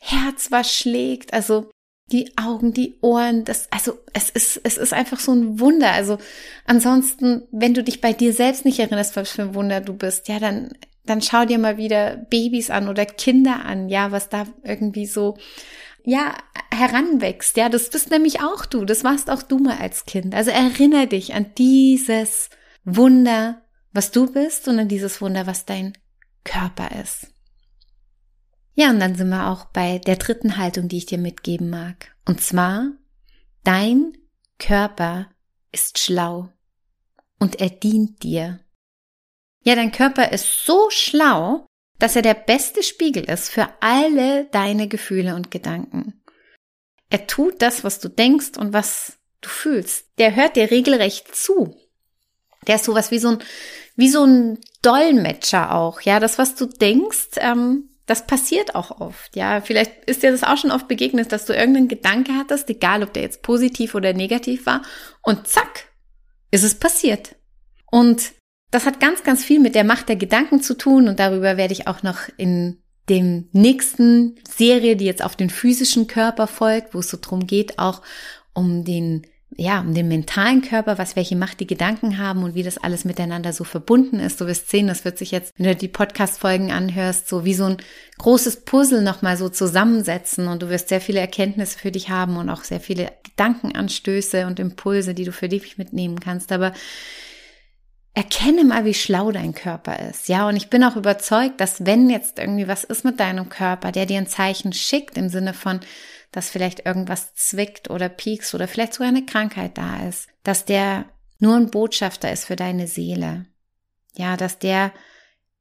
Herz, 0.00 0.50
was 0.50 0.70
schlägt, 0.70 1.32
also 1.32 1.70
die 2.12 2.36
Augen, 2.36 2.74
die 2.74 2.98
Ohren, 3.00 3.46
das, 3.46 3.66
also 3.70 3.98
es 4.12 4.28
ist, 4.28 4.60
es 4.62 4.76
ist 4.76 4.92
einfach 4.92 5.20
so 5.20 5.32
ein 5.32 5.58
Wunder. 5.58 5.92
Also 5.92 6.18
ansonsten, 6.66 7.48
wenn 7.50 7.72
du 7.72 7.82
dich 7.82 8.02
bei 8.02 8.12
dir 8.12 8.34
selbst 8.34 8.66
nicht 8.66 8.78
erinnerst, 8.78 9.16
was 9.16 9.30
für 9.30 9.42
ein 9.42 9.54
Wunder 9.54 9.80
du 9.80 9.94
bist, 9.94 10.28
ja, 10.28 10.38
dann, 10.38 10.74
dann 11.04 11.22
schau 11.22 11.44
dir 11.44 11.58
mal 11.58 11.76
wieder 11.76 12.16
Babys 12.16 12.70
an 12.70 12.88
oder 12.88 13.06
Kinder 13.06 13.64
an, 13.64 13.88
ja, 13.88 14.12
was 14.12 14.28
da 14.28 14.46
irgendwie 14.62 15.06
so, 15.06 15.36
ja, 16.04 16.34
heranwächst. 16.72 17.56
Ja, 17.56 17.68
das 17.68 17.90
bist 17.90 18.10
nämlich 18.10 18.40
auch 18.40 18.66
du. 18.66 18.84
Das 18.84 19.04
warst 19.04 19.30
auch 19.30 19.42
du 19.42 19.58
mal 19.58 19.78
als 19.78 20.04
Kind. 20.04 20.34
Also 20.34 20.50
erinnere 20.50 21.06
dich 21.06 21.34
an 21.34 21.46
dieses 21.58 22.50
Wunder, 22.84 23.62
was 23.92 24.10
du 24.10 24.30
bist 24.30 24.68
und 24.68 24.78
an 24.78 24.88
dieses 24.88 25.20
Wunder, 25.20 25.46
was 25.46 25.66
dein 25.66 25.92
Körper 26.44 26.88
ist. 27.00 27.28
Ja, 28.74 28.90
und 28.90 29.00
dann 29.00 29.14
sind 29.14 29.28
wir 29.28 29.48
auch 29.48 29.66
bei 29.66 29.98
der 29.98 30.16
dritten 30.16 30.56
Haltung, 30.56 30.88
die 30.88 30.98
ich 30.98 31.06
dir 31.06 31.18
mitgeben 31.18 31.70
mag. 31.70 32.14
Und 32.24 32.40
zwar, 32.40 32.92
dein 33.64 34.12
Körper 34.58 35.28
ist 35.72 35.98
schlau 35.98 36.48
und 37.38 37.60
er 37.60 37.70
dient 37.70 38.22
dir. 38.22 38.60
Ja, 39.62 39.74
dein 39.74 39.92
Körper 39.92 40.32
ist 40.32 40.64
so 40.64 40.88
schlau, 40.90 41.66
dass 41.98 42.16
er 42.16 42.22
der 42.22 42.34
beste 42.34 42.82
Spiegel 42.82 43.24
ist 43.24 43.50
für 43.50 43.68
alle 43.80 44.46
deine 44.46 44.88
Gefühle 44.88 45.34
und 45.34 45.50
Gedanken. 45.50 46.22
Er 47.10 47.26
tut 47.26 47.60
das, 47.60 47.84
was 47.84 47.98
du 47.98 48.08
denkst 48.08 48.56
und 48.56 48.72
was 48.72 49.18
du 49.40 49.48
fühlst. 49.48 50.06
Der 50.18 50.34
hört 50.34 50.56
dir 50.56 50.70
regelrecht 50.70 51.34
zu. 51.34 51.76
Der 52.66 52.76
ist 52.76 52.84
sowas 52.84 53.10
wie 53.10 53.18
so 53.18 53.30
ein, 53.30 53.38
wie 53.96 54.08
so 54.08 54.24
ein 54.24 54.58
Dolmetscher 54.82 55.74
auch. 55.74 56.00
Ja, 56.02 56.20
das, 56.20 56.38
was 56.38 56.54
du 56.54 56.66
denkst, 56.66 57.30
ähm, 57.36 57.90
das 58.06 58.26
passiert 58.26 58.74
auch 58.74 59.00
oft, 59.00 59.36
ja. 59.36 59.60
Vielleicht 59.60 60.04
ist 60.06 60.22
dir 60.22 60.32
das 60.32 60.42
auch 60.42 60.56
schon 60.56 60.72
oft 60.72 60.88
begegnet, 60.88 61.30
dass 61.32 61.44
du 61.44 61.54
irgendeinen 61.54 61.86
Gedanke 61.86 62.32
hattest, 62.34 62.68
egal 62.68 63.02
ob 63.02 63.12
der 63.12 63.22
jetzt 63.22 63.42
positiv 63.42 63.94
oder 63.94 64.12
negativ 64.12 64.66
war, 64.66 64.82
und 65.22 65.46
zack, 65.46 65.86
ist 66.50 66.64
es 66.64 66.74
passiert. 66.74 67.36
Und 67.90 68.32
das 68.70 68.86
hat 68.86 69.00
ganz, 69.00 69.22
ganz 69.22 69.44
viel 69.44 69.60
mit 69.60 69.74
der 69.74 69.84
Macht 69.84 70.08
der 70.08 70.16
Gedanken 70.16 70.62
zu 70.62 70.76
tun 70.76 71.08
und 71.08 71.18
darüber 71.18 71.56
werde 71.56 71.72
ich 71.72 71.86
auch 71.86 72.02
noch 72.02 72.20
in 72.36 72.78
dem 73.08 73.48
nächsten 73.52 74.36
Serie, 74.48 74.96
die 74.96 75.04
jetzt 75.04 75.24
auf 75.24 75.34
den 75.34 75.50
physischen 75.50 76.06
Körper 76.06 76.46
folgt, 76.46 76.94
wo 76.94 77.00
es 77.00 77.10
so 77.10 77.18
drum 77.20 77.46
geht, 77.46 77.78
auch 77.78 78.02
um 78.54 78.84
den 78.84 79.26
ja, 79.56 79.80
um 79.80 79.94
den 79.94 80.08
mentalen 80.08 80.62
Körper, 80.62 80.96
was 80.96 81.16
welche 81.16 81.34
Macht 81.34 81.58
die 81.60 81.66
Gedanken 81.66 82.18
haben 82.18 82.44
und 82.44 82.54
wie 82.54 82.62
das 82.62 82.78
alles 82.78 83.04
miteinander 83.04 83.52
so 83.52 83.64
verbunden 83.64 84.20
ist. 84.20 84.40
Du 84.40 84.46
wirst 84.46 84.70
sehen, 84.70 84.86
das 84.86 85.04
wird 85.04 85.18
sich 85.18 85.32
jetzt, 85.32 85.52
wenn 85.56 85.66
du 85.66 85.74
die 85.74 85.88
Podcast-Folgen 85.88 86.70
anhörst, 86.70 87.28
so 87.28 87.44
wie 87.44 87.54
so 87.54 87.64
ein 87.64 87.76
großes 88.18 88.64
Puzzle 88.64 89.02
nochmal 89.02 89.36
so 89.36 89.48
zusammensetzen 89.48 90.46
und 90.46 90.62
du 90.62 90.68
wirst 90.68 90.88
sehr 90.88 91.00
viele 91.00 91.20
Erkenntnisse 91.20 91.78
für 91.78 91.90
dich 91.90 92.10
haben 92.10 92.36
und 92.36 92.48
auch 92.48 92.62
sehr 92.62 92.80
viele 92.80 93.12
Gedankenanstöße 93.24 94.46
und 94.46 94.60
Impulse, 94.60 95.14
die 95.14 95.24
du 95.24 95.32
für 95.32 95.48
dich 95.48 95.78
mitnehmen 95.78 96.20
kannst. 96.20 96.52
Aber 96.52 96.72
erkenne 98.14 98.64
mal, 98.64 98.84
wie 98.84 98.94
schlau 98.94 99.30
dein 99.30 99.54
Körper 99.54 99.98
ist. 100.08 100.28
Ja, 100.28 100.48
und 100.48 100.56
ich 100.56 100.68
bin 100.68 100.82
auch 100.84 100.96
überzeugt, 100.96 101.60
dass 101.60 101.86
wenn 101.86 102.10
jetzt 102.10 102.38
irgendwie 102.38 102.68
was 102.68 102.84
ist 102.84 103.04
mit 103.04 103.20
deinem 103.20 103.48
Körper, 103.48 103.92
der 103.92 104.06
dir 104.06 104.18
ein 104.18 104.26
Zeichen 104.26 104.72
schickt 104.72 105.16
im 105.16 105.28
Sinne 105.28 105.54
von, 105.54 105.80
dass 106.32 106.50
vielleicht 106.50 106.86
irgendwas 106.86 107.34
zwickt 107.34 107.90
oder 107.90 108.08
piekst 108.08 108.54
oder 108.54 108.68
vielleicht 108.68 108.94
sogar 108.94 109.08
eine 109.08 109.26
Krankheit 109.26 109.78
da 109.78 110.06
ist, 110.08 110.28
dass 110.42 110.64
der 110.64 111.06
nur 111.38 111.56
ein 111.56 111.70
Botschafter 111.70 112.30
ist 112.30 112.44
für 112.44 112.56
deine 112.56 112.86
Seele. 112.86 113.46
Ja, 114.14 114.36
dass 114.36 114.58
der 114.58 114.92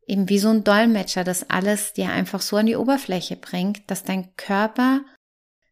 eben 0.06 0.28
wie 0.28 0.40
so 0.40 0.50
ein 0.50 0.64
Dolmetscher 0.64 1.24
das 1.24 1.50
alles 1.50 1.94
dir 1.94 2.10
einfach 2.10 2.42
so 2.42 2.58
an 2.58 2.66
die 2.66 2.76
Oberfläche 2.76 3.36
bringt, 3.36 3.90
dass 3.90 4.04
dein 4.04 4.36
Körper 4.36 5.02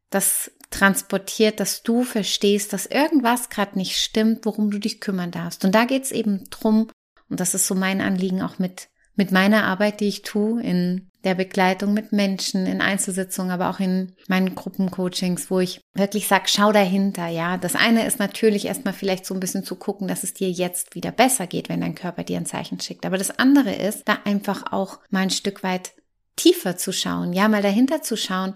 das 0.09 0.51
transportiert, 0.69 1.59
dass 1.59 1.83
du 1.83 2.03
verstehst, 2.03 2.73
dass 2.73 2.85
irgendwas 2.85 3.49
gerade 3.49 3.77
nicht 3.77 3.97
stimmt, 3.97 4.45
worum 4.45 4.69
du 4.69 4.79
dich 4.79 4.99
kümmern 4.99 5.31
darfst. 5.31 5.63
Und 5.63 5.73
da 5.73 5.85
geht's 5.85 6.11
eben 6.11 6.43
drum, 6.49 6.89
und 7.29 7.39
das 7.39 7.53
ist 7.53 7.67
so 7.67 7.75
mein 7.75 8.01
Anliegen 8.01 8.41
auch 8.41 8.59
mit, 8.59 8.89
mit 9.15 9.31
meiner 9.31 9.65
Arbeit, 9.65 9.99
die 9.99 10.07
ich 10.07 10.21
tue 10.21 10.61
in 10.61 11.09
der 11.23 11.35
Begleitung 11.35 11.93
mit 11.93 12.13
Menschen, 12.13 12.65
in 12.65 12.79
Einzelsitzungen, 12.79 13.51
aber 13.51 13.69
auch 13.69 13.79
in 13.79 14.15
meinen 14.27 14.55
Gruppencoachings, 14.55 15.49
wo 15.49 15.59
ich 15.59 15.81
wirklich 15.93 16.27
sage, 16.27 16.45
schau 16.47 16.71
dahinter, 16.71 17.27
ja. 17.27 17.57
Das 17.57 17.75
eine 17.75 18.05
ist 18.05 18.19
natürlich 18.19 18.65
erstmal 18.65 18.93
vielleicht 18.93 19.25
so 19.25 19.33
ein 19.33 19.39
bisschen 19.39 19.63
zu 19.63 19.75
gucken, 19.75 20.07
dass 20.07 20.23
es 20.23 20.33
dir 20.33 20.49
jetzt 20.49 20.95
wieder 20.95 21.11
besser 21.11 21.47
geht, 21.47 21.69
wenn 21.69 21.81
dein 21.81 21.95
Körper 21.95 22.23
dir 22.23 22.37
ein 22.37 22.45
Zeichen 22.45 22.79
schickt. 22.79 23.05
Aber 23.05 23.17
das 23.17 23.39
andere 23.39 23.73
ist, 23.73 24.03
da 24.05 24.19
einfach 24.23 24.71
auch 24.71 24.99
mal 25.09 25.21
ein 25.21 25.29
Stück 25.29 25.63
weit 25.63 25.93
tiefer 26.35 26.77
zu 26.77 26.93
schauen, 26.93 27.33
ja, 27.33 27.47
mal 27.47 27.63
dahinter 27.63 28.01
zu 28.01 28.15
schauen, 28.15 28.55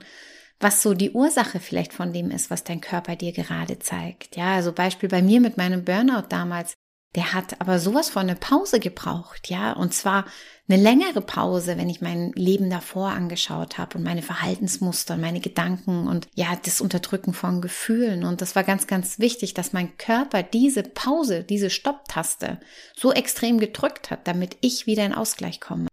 was 0.62 0.82
so 0.82 0.94
die 0.94 1.12
Ursache 1.12 1.60
vielleicht 1.60 1.94
von 1.94 2.14
dem 2.14 2.32
ist, 2.32 2.50
was 2.50 2.64
dein 2.64 2.82
Körper 2.82 3.16
dir 3.16 3.32
gerade 3.32 3.80
zeigt. 3.80 4.36
Ja, 4.36 4.56
also 4.56 4.72
Beispiel 4.72 5.10
bei 5.10 5.22
mir 5.22 5.42
mit 5.42 5.58
meinem 5.58 5.84
Burnout 5.84 6.28
damals. 6.30 6.74
Der 7.16 7.34
hat 7.34 7.60
aber 7.60 7.78
sowas 7.80 8.10
von 8.10 8.22
eine 8.22 8.38
Pause 8.38 8.80
gebraucht, 8.80 9.50
ja, 9.50 9.74
und 9.74 9.94
zwar 9.94 10.26
eine 10.70 10.82
längere 10.82 11.20
Pause, 11.20 11.78
wenn 11.78 11.90
ich 11.90 12.00
mein 12.00 12.32
Leben 12.36 12.70
davor 12.70 13.10
angeschaut 13.10 13.78
habe 13.78 13.98
und 13.98 14.06
meine 14.06 14.22
Verhaltensmuster 14.22 15.16
und 15.16 15.22
meine 15.22 15.42
Gedanken 15.42 16.08
und 16.08 16.28
ja, 16.36 16.58
das 16.64 16.80
Unterdrücken 16.80 17.34
von 17.34 17.62
Gefühlen. 17.62 18.24
Und 18.24 18.42
das 18.42 18.56
war 18.56 18.64
ganz, 18.64 18.88
ganz 18.88 19.20
wichtig, 19.20 19.54
dass 19.54 19.74
mein 19.74 19.98
Körper 19.98 20.42
diese 20.42 20.84
Pause, 20.84 21.44
diese 21.44 21.70
Stopptaste 21.70 22.62
so 22.96 23.12
extrem 23.12 23.60
gedrückt 23.60 24.10
hat, 24.10 24.26
damit 24.26 24.56
ich 24.62 24.86
wieder 24.86 25.06
in 25.06 25.14
Ausgleich 25.14 25.60
komme. 25.60 25.88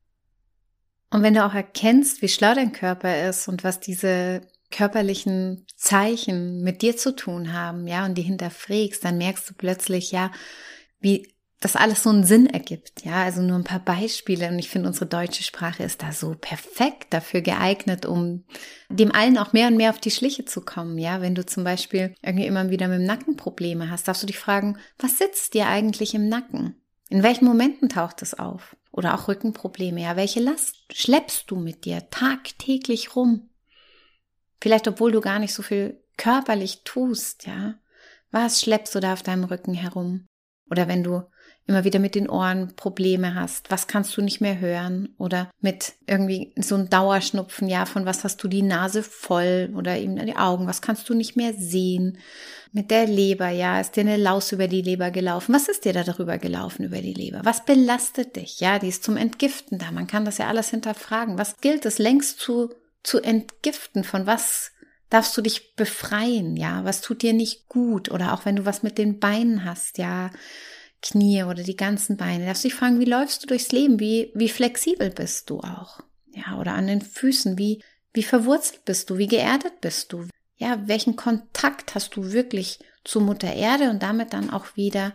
Und 1.10 1.22
wenn 1.22 1.34
du 1.34 1.44
auch 1.44 1.54
erkennst, 1.54 2.22
wie 2.22 2.28
schlau 2.28 2.54
dein 2.54 2.72
Körper 2.72 3.28
ist 3.28 3.48
und 3.48 3.64
was 3.64 3.80
diese 3.80 4.42
körperlichen 4.70 5.66
Zeichen 5.76 6.62
mit 6.62 6.82
dir 6.82 6.96
zu 6.96 7.14
tun 7.14 7.52
haben, 7.52 7.86
ja, 7.86 8.04
und 8.04 8.16
die 8.16 8.22
hinterfragst, 8.22 9.04
dann 9.04 9.18
merkst 9.18 9.48
du 9.48 9.54
plötzlich, 9.54 10.12
ja, 10.12 10.30
wie 11.00 11.28
das 11.60 11.74
alles 11.74 12.04
so 12.04 12.10
einen 12.10 12.24
Sinn 12.24 12.46
ergibt. 12.46 13.04
Ja, 13.04 13.24
also 13.24 13.42
nur 13.42 13.56
ein 13.56 13.64
paar 13.64 13.80
Beispiele. 13.80 14.48
Und 14.48 14.58
ich 14.58 14.68
finde, 14.68 14.88
unsere 14.88 15.06
deutsche 15.06 15.42
Sprache 15.42 15.82
ist 15.82 16.02
da 16.02 16.12
so 16.12 16.36
perfekt 16.40 17.12
dafür 17.12 17.40
geeignet, 17.40 18.06
um 18.06 18.44
dem 18.88 19.12
allen 19.12 19.38
auch 19.38 19.52
mehr 19.52 19.66
und 19.66 19.76
mehr 19.76 19.90
auf 19.90 19.98
die 19.98 20.12
Schliche 20.12 20.44
zu 20.44 20.60
kommen. 20.60 20.98
Ja, 20.98 21.20
wenn 21.20 21.34
du 21.34 21.44
zum 21.44 21.64
Beispiel 21.64 22.14
irgendwie 22.22 22.46
immer 22.46 22.70
wieder 22.70 22.86
mit 22.86 23.00
dem 23.00 23.06
Nacken 23.06 23.36
Probleme 23.36 23.90
hast, 23.90 24.06
darfst 24.06 24.22
du 24.22 24.26
dich 24.26 24.38
fragen, 24.38 24.78
was 24.98 25.18
sitzt 25.18 25.54
dir 25.54 25.66
eigentlich 25.66 26.14
im 26.14 26.28
Nacken? 26.28 26.80
In 27.08 27.22
welchen 27.22 27.46
Momenten 27.46 27.88
taucht 27.88 28.22
es 28.22 28.38
auf? 28.38 28.76
Oder 28.92 29.14
auch 29.14 29.28
Rückenprobleme. 29.28 30.02
Ja, 30.02 30.16
welche 30.16 30.40
Last 30.40 30.76
schleppst 30.92 31.50
du 31.50 31.56
mit 31.56 31.84
dir 31.84 32.08
tagtäglich 32.10 33.16
rum? 33.16 33.47
Vielleicht, 34.60 34.88
obwohl 34.88 35.12
du 35.12 35.20
gar 35.20 35.38
nicht 35.38 35.54
so 35.54 35.62
viel 35.62 36.02
körperlich 36.16 36.82
tust, 36.84 37.46
ja. 37.46 37.74
Was 38.30 38.60
schleppst 38.60 38.94
du 38.94 39.00
da 39.00 39.14
auf 39.14 39.22
deinem 39.22 39.44
Rücken 39.44 39.74
herum? 39.74 40.26
Oder 40.70 40.86
wenn 40.88 41.02
du 41.02 41.22
immer 41.66 41.84
wieder 41.84 41.98
mit 41.98 42.14
den 42.14 42.30
Ohren 42.30 42.74
Probleme 42.76 43.34
hast, 43.34 43.70
was 43.70 43.86
kannst 43.86 44.16
du 44.16 44.22
nicht 44.22 44.40
mehr 44.40 44.58
hören 44.58 45.14
oder 45.18 45.50
mit 45.60 45.92
irgendwie 46.06 46.54
so 46.56 46.74
ein 46.74 46.88
Dauerschnupfen, 46.88 47.68
ja, 47.68 47.84
von 47.84 48.06
was 48.06 48.24
hast 48.24 48.42
du 48.42 48.48
die 48.48 48.62
Nase 48.62 49.02
voll 49.02 49.70
oder 49.74 49.98
eben 49.98 50.16
die 50.16 50.36
Augen, 50.36 50.66
was 50.66 50.80
kannst 50.80 51.08
du 51.10 51.14
nicht 51.14 51.36
mehr 51.36 51.52
sehen? 51.52 52.18
Mit 52.72 52.90
der 52.90 53.06
Leber, 53.06 53.50
ja, 53.50 53.80
ist 53.80 53.96
dir 53.96 54.00
eine 54.00 54.16
Laus 54.16 54.52
über 54.52 54.66
die 54.66 54.82
Leber 54.82 55.10
gelaufen? 55.10 55.54
Was 55.54 55.68
ist 55.68 55.84
dir 55.84 55.92
da 55.92 56.04
darüber 56.04 56.38
gelaufen 56.38 56.84
über 56.84 56.98
die 56.98 57.14
Leber? 57.14 57.40
Was 57.44 57.64
belastet 57.64 58.36
dich? 58.36 58.60
Ja, 58.60 58.78
die 58.78 58.88
ist 58.88 59.04
zum 59.04 59.18
Entgiften 59.18 59.78
da. 59.78 59.90
Man 59.90 60.06
kann 60.06 60.24
das 60.24 60.38
ja 60.38 60.48
alles 60.48 60.70
hinterfragen. 60.70 61.38
Was 61.38 61.58
gilt 61.58 61.84
es 61.84 61.98
längst 61.98 62.40
zu, 62.40 62.70
zu 63.08 63.20
entgiften? 63.20 64.04
Von 64.04 64.26
was 64.26 64.72
darfst 65.08 65.36
du 65.36 65.40
dich 65.40 65.74
befreien? 65.74 66.56
Ja, 66.56 66.84
was 66.84 67.00
tut 67.00 67.22
dir 67.22 67.32
nicht 67.32 67.68
gut? 67.68 68.10
Oder 68.10 68.34
auch 68.34 68.44
wenn 68.44 68.56
du 68.56 68.66
was 68.66 68.82
mit 68.82 68.98
den 68.98 69.18
Beinen 69.18 69.64
hast, 69.64 69.98
ja, 69.98 70.30
Knie 71.00 71.44
oder 71.44 71.62
die 71.62 71.76
ganzen 71.76 72.16
Beine. 72.16 72.46
Darfst 72.46 72.64
dich 72.64 72.74
fragen, 72.74 73.00
wie 73.00 73.04
läufst 73.04 73.42
du 73.42 73.46
durchs 73.46 73.72
Leben? 73.72 74.00
Wie, 74.00 74.30
wie 74.34 74.48
flexibel 74.48 75.10
bist 75.10 75.48
du 75.48 75.60
auch? 75.60 76.00
Ja, 76.32 76.58
oder 76.58 76.74
an 76.74 76.86
den 76.86 77.00
Füßen, 77.00 77.56
wie, 77.56 77.82
wie 78.12 78.22
verwurzelt 78.22 78.84
bist 78.84 79.08
du? 79.08 79.16
Wie 79.16 79.28
geerdet 79.28 79.80
bist 79.80 80.12
du? 80.12 80.26
Ja, 80.56 80.86
welchen 80.86 81.16
Kontakt 81.16 81.94
hast 81.94 82.16
du 82.16 82.32
wirklich 82.32 82.80
zu 83.04 83.20
Mutter 83.20 83.52
Erde 83.52 83.90
und 83.90 84.02
damit 84.02 84.32
dann 84.32 84.50
auch 84.50 84.76
wieder 84.76 85.14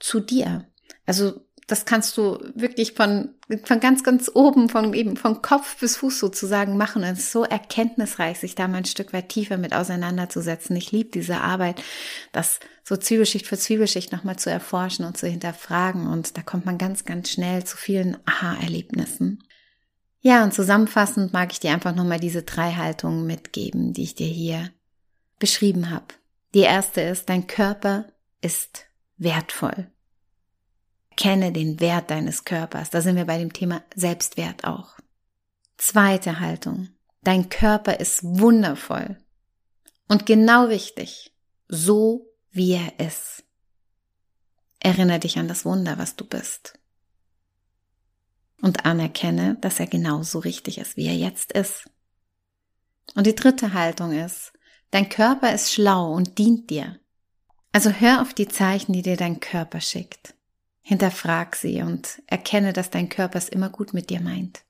zu 0.00 0.20
dir? 0.20 0.66
Also 1.06 1.43
das 1.66 1.86
kannst 1.86 2.16
du 2.16 2.38
wirklich 2.54 2.92
von, 2.92 3.30
von 3.64 3.80
ganz, 3.80 4.04
ganz 4.04 4.30
oben, 4.32 4.68
von 4.68 4.92
eben 4.92 5.16
von 5.16 5.40
Kopf 5.40 5.78
bis 5.78 5.96
Fuß 5.96 6.18
sozusagen 6.18 6.76
machen. 6.76 7.02
Und 7.02 7.08
es 7.08 7.20
ist 7.20 7.32
so 7.32 7.44
erkenntnisreich, 7.44 8.38
sich 8.38 8.54
da 8.54 8.68
mal 8.68 8.78
ein 8.78 8.84
Stück 8.84 9.12
weit 9.12 9.30
tiefer 9.30 9.56
mit 9.56 9.74
auseinanderzusetzen. 9.74 10.76
Ich 10.76 10.92
liebe 10.92 11.10
diese 11.10 11.40
Arbeit, 11.40 11.82
das 12.32 12.60
so 12.82 12.96
Zwiebelschicht 12.96 13.46
für 13.46 13.56
Zwiebelschicht 13.56 14.12
nochmal 14.12 14.36
zu 14.36 14.50
erforschen 14.50 15.06
und 15.06 15.16
zu 15.16 15.26
hinterfragen. 15.26 16.06
Und 16.06 16.36
da 16.36 16.42
kommt 16.42 16.66
man 16.66 16.76
ganz, 16.76 17.04
ganz 17.04 17.30
schnell 17.30 17.64
zu 17.64 17.76
vielen 17.76 18.18
Aha-Erlebnissen. 18.26 19.42
Ja, 20.20 20.44
und 20.44 20.52
zusammenfassend 20.52 21.32
mag 21.32 21.52
ich 21.52 21.60
dir 21.60 21.72
einfach 21.72 21.94
nochmal 21.94 22.20
diese 22.20 22.42
drei 22.42 22.72
Haltungen 22.72 23.26
mitgeben, 23.26 23.92
die 23.92 24.04
ich 24.04 24.14
dir 24.14 24.26
hier 24.26 24.70
beschrieben 25.38 25.90
habe. 25.90 26.06
Die 26.54 26.60
erste 26.60 27.00
ist, 27.00 27.28
dein 27.28 27.46
Körper 27.46 28.06
ist 28.40 28.86
wertvoll. 29.16 29.88
Kenne 31.16 31.52
den 31.52 31.80
Wert 31.80 32.10
deines 32.10 32.44
Körpers. 32.44 32.90
Da 32.90 33.00
sind 33.00 33.16
wir 33.16 33.26
bei 33.26 33.38
dem 33.38 33.52
Thema 33.52 33.82
Selbstwert 33.94 34.64
auch. 34.64 34.98
Zweite 35.76 36.40
Haltung. 36.40 36.88
Dein 37.22 37.48
Körper 37.48 38.00
ist 38.00 38.22
wundervoll 38.22 39.16
und 40.08 40.26
genau 40.26 40.66
richtig, 40.66 41.34
so 41.68 42.30
wie 42.50 42.72
er 42.72 43.00
ist. 43.04 43.44
Erinnere 44.80 45.20
dich 45.20 45.38
an 45.38 45.48
das 45.48 45.64
Wunder, 45.64 45.98
was 45.98 46.16
du 46.16 46.26
bist. 46.26 46.78
Und 48.60 48.84
anerkenne, 48.84 49.56
dass 49.60 49.80
er 49.80 49.86
genauso 49.86 50.38
richtig 50.38 50.78
ist, 50.78 50.96
wie 50.96 51.06
er 51.06 51.16
jetzt 51.16 51.52
ist. 51.52 51.88
Und 53.14 53.26
die 53.26 53.34
dritte 53.34 53.72
Haltung 53.72 54.12
ist, 54.12 54.52
dein 54.90 55.08
Körper 55.08 55.52
ist 55.52 55.72
schlau 55.72 56.12
und 56.12 56.38
dient 56.38 56.70
dir. 56.70 56.98
Also 57.72 57.90
hör 57.90 58.22
auf 58.22 58.34
die 58.34 58.48
Zeichen, 58.48 58.92
die 58.92 59.02
dir 59.02 59.16
dein 59.16 59.40
Körper 59.40 59.80
schickt. 59.80 60.34
Hinterfrag 60.86 61.56
sie 61.56 61.80
und 61.80 62.22
erkenne, 62.26 62.74
dass 62.74 62.90
dein 62.90 63.08
Körper 63.08 63.38
es 63.38 63.48
immer 63.48 63.70
gut 63.70 63.94
mit 63.94 64.10
dir 64.10 64.20
meint. 64.20 64.60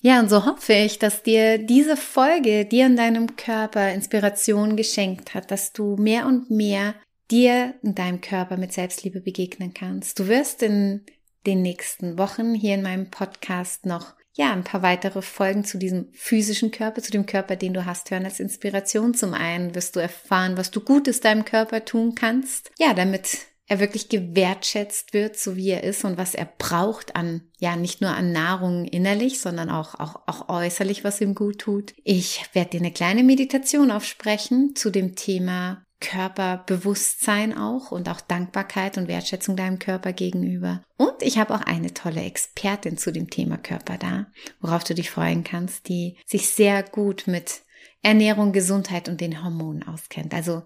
Ja, 0.00 0.18
und 0.18 0.30
so 0.30 0.46
hoffe 0.46 0.72
ich, 0.72 0.98
dass 0.98 1.22
dir 1.22 1.58
diese 1.58 1.96
Folge 1.96 2.64
dir 2.64 2.86
in 2.86 2.96
deinem 2.96 3.36
Körper 3.36 3.92
Inspiration 3.92 4.76
geschenkt 4.76 5.34
hat, 5.34 5.50
dass 5.50 5.72
du 5.72 5.96
mehr 5.96 6.26
und 6.26 6.50
mehr 6.50 6.94
dir 7.30 7.74
in 7.82 7.94
deinem 7.94 8.22
Körper 8.22 8.56
mit 8.56 8.72
Selbstliebe 8.72 9.20
begegnen 9.20 9.74
kannst. 9.74 10.18
Du 10.18 10.28
wirst 10.28 10.62
in 10.62 11.04
den 11.46 11.60
nächsten 11.60 12.16
Wochen 12.16 12.54
hier 12.54 12.74
in 12.74 12.82
meinem 12.82 13.10
Podcast 13.10 13.84
noch 13.84 14.14
ja, 14.32 14.52
ein 14.52 14.64
paar 14.64 14.82
weitere 14.82 15.20
Folgen 15.20 15.64
zu 15.64 15.78
diesem 15.78 16.12
physischen 16.12 16.70
Körper, 16.70 17.02
zu 17.02 17.10
dem 17.10 17.26
Körper, 17.26 17.56
den 17.56 17.74
du 17.74 17.84
hast, 17.84 18.10
hören 18.10 18.24
als 18.24 18.40
Inspiration. 18.40 19.12
Zum 19.12 19.34
einen 19.34 19.74
wirst 19.74 19.96
du 19.96 20.00
erfahren, 20.00 20.56
was 20.56 20.70
du 20.70 20.80
Gutes 20.80 21.20
deinem 21.20 21.44
Körper 21.44 21.84
tun 21.84 22.14
kannst. 22.14 22.70
Ja, 22.78 22.94
damit 22.94 23.48
er 23.68 23.80
wirklich 23.80 24.08
gewertschätzt 24.08 25.12
wird, 25.12 25.38
so 25.38 25.54
wie 25.54 25.70
er 25.70 25.84
ist 25.84 26.04
und 26.04 26.16
was 26.16 26.34
er 26.34 26.46
braucht 26.46 27.14
an, 27.14 27.42
ja, 27.58 27.76
nicht 27.76 28.00
nur 28.00 28.10
an 28.10 28.32
Nahrung 28.32 28.86
innerlich, 28.86 29.40
sondern 29.40 29.68
auch, 29.70 29.94
auch, 29.94 30.22
auch 30.26 30.48
äußerlich, 30.48 31.04
was 31.04 31.20
ihm 31.20 31.34
gut 31.34 31.58
tut. 31.58 31.94
Ich 32.02 32.42
werde 32.54 32.70
dir 32.70 32.80
eine 32.80 32.92
kleine 32.92 33.22
Meditation 33.22 33.90
aufsprechen 33.90 34.74
zu 34.74 34.90
dem 34.90 35.14
Thema 35.14 35.84
Körperbewusstsein 36.00 37.58
auch 37.58 37.90
und 37.90 38.08
auch 38.08 38.20
Dankbarkeit 38.20 38.96
und 38.96 39.08
Wertschätzung 39.08 39.56
deinem 39.56 39.78
Körper 39.78 40.12
gegenüber. 40.12 40.82
Und 40.96 41.20
ich 41.20 41.38
habe 41.38 41.54
auch 41.54 41.62
eine 41.62 41.92
tolle 41.92 42.22
Expertin 42.22 42.96
zu 42.96 43.12
dem 43.12 43.28
Thema 43.30 43.58
Körper 43.58 43.98
da, 43.98 44.26
worauf 44.60 44.84
du 44.84 44.94
dich 44.94 45.10
freuen 45.10 45.44
kannst, 45.44 45.88
die 45.88 46.16
sich 46.24 46.48
sehr 46.50 46.82
gut 46.84 47.24
mit 47.26 47.62
Ernährung, 48.00 48.52
Gesundheit 48.52 49.08
und 49.08 49.20
den 49.20 49.42
Hormonen 49.42 49.82
auskennt. 49.82 50.32
Also 50.34 50.62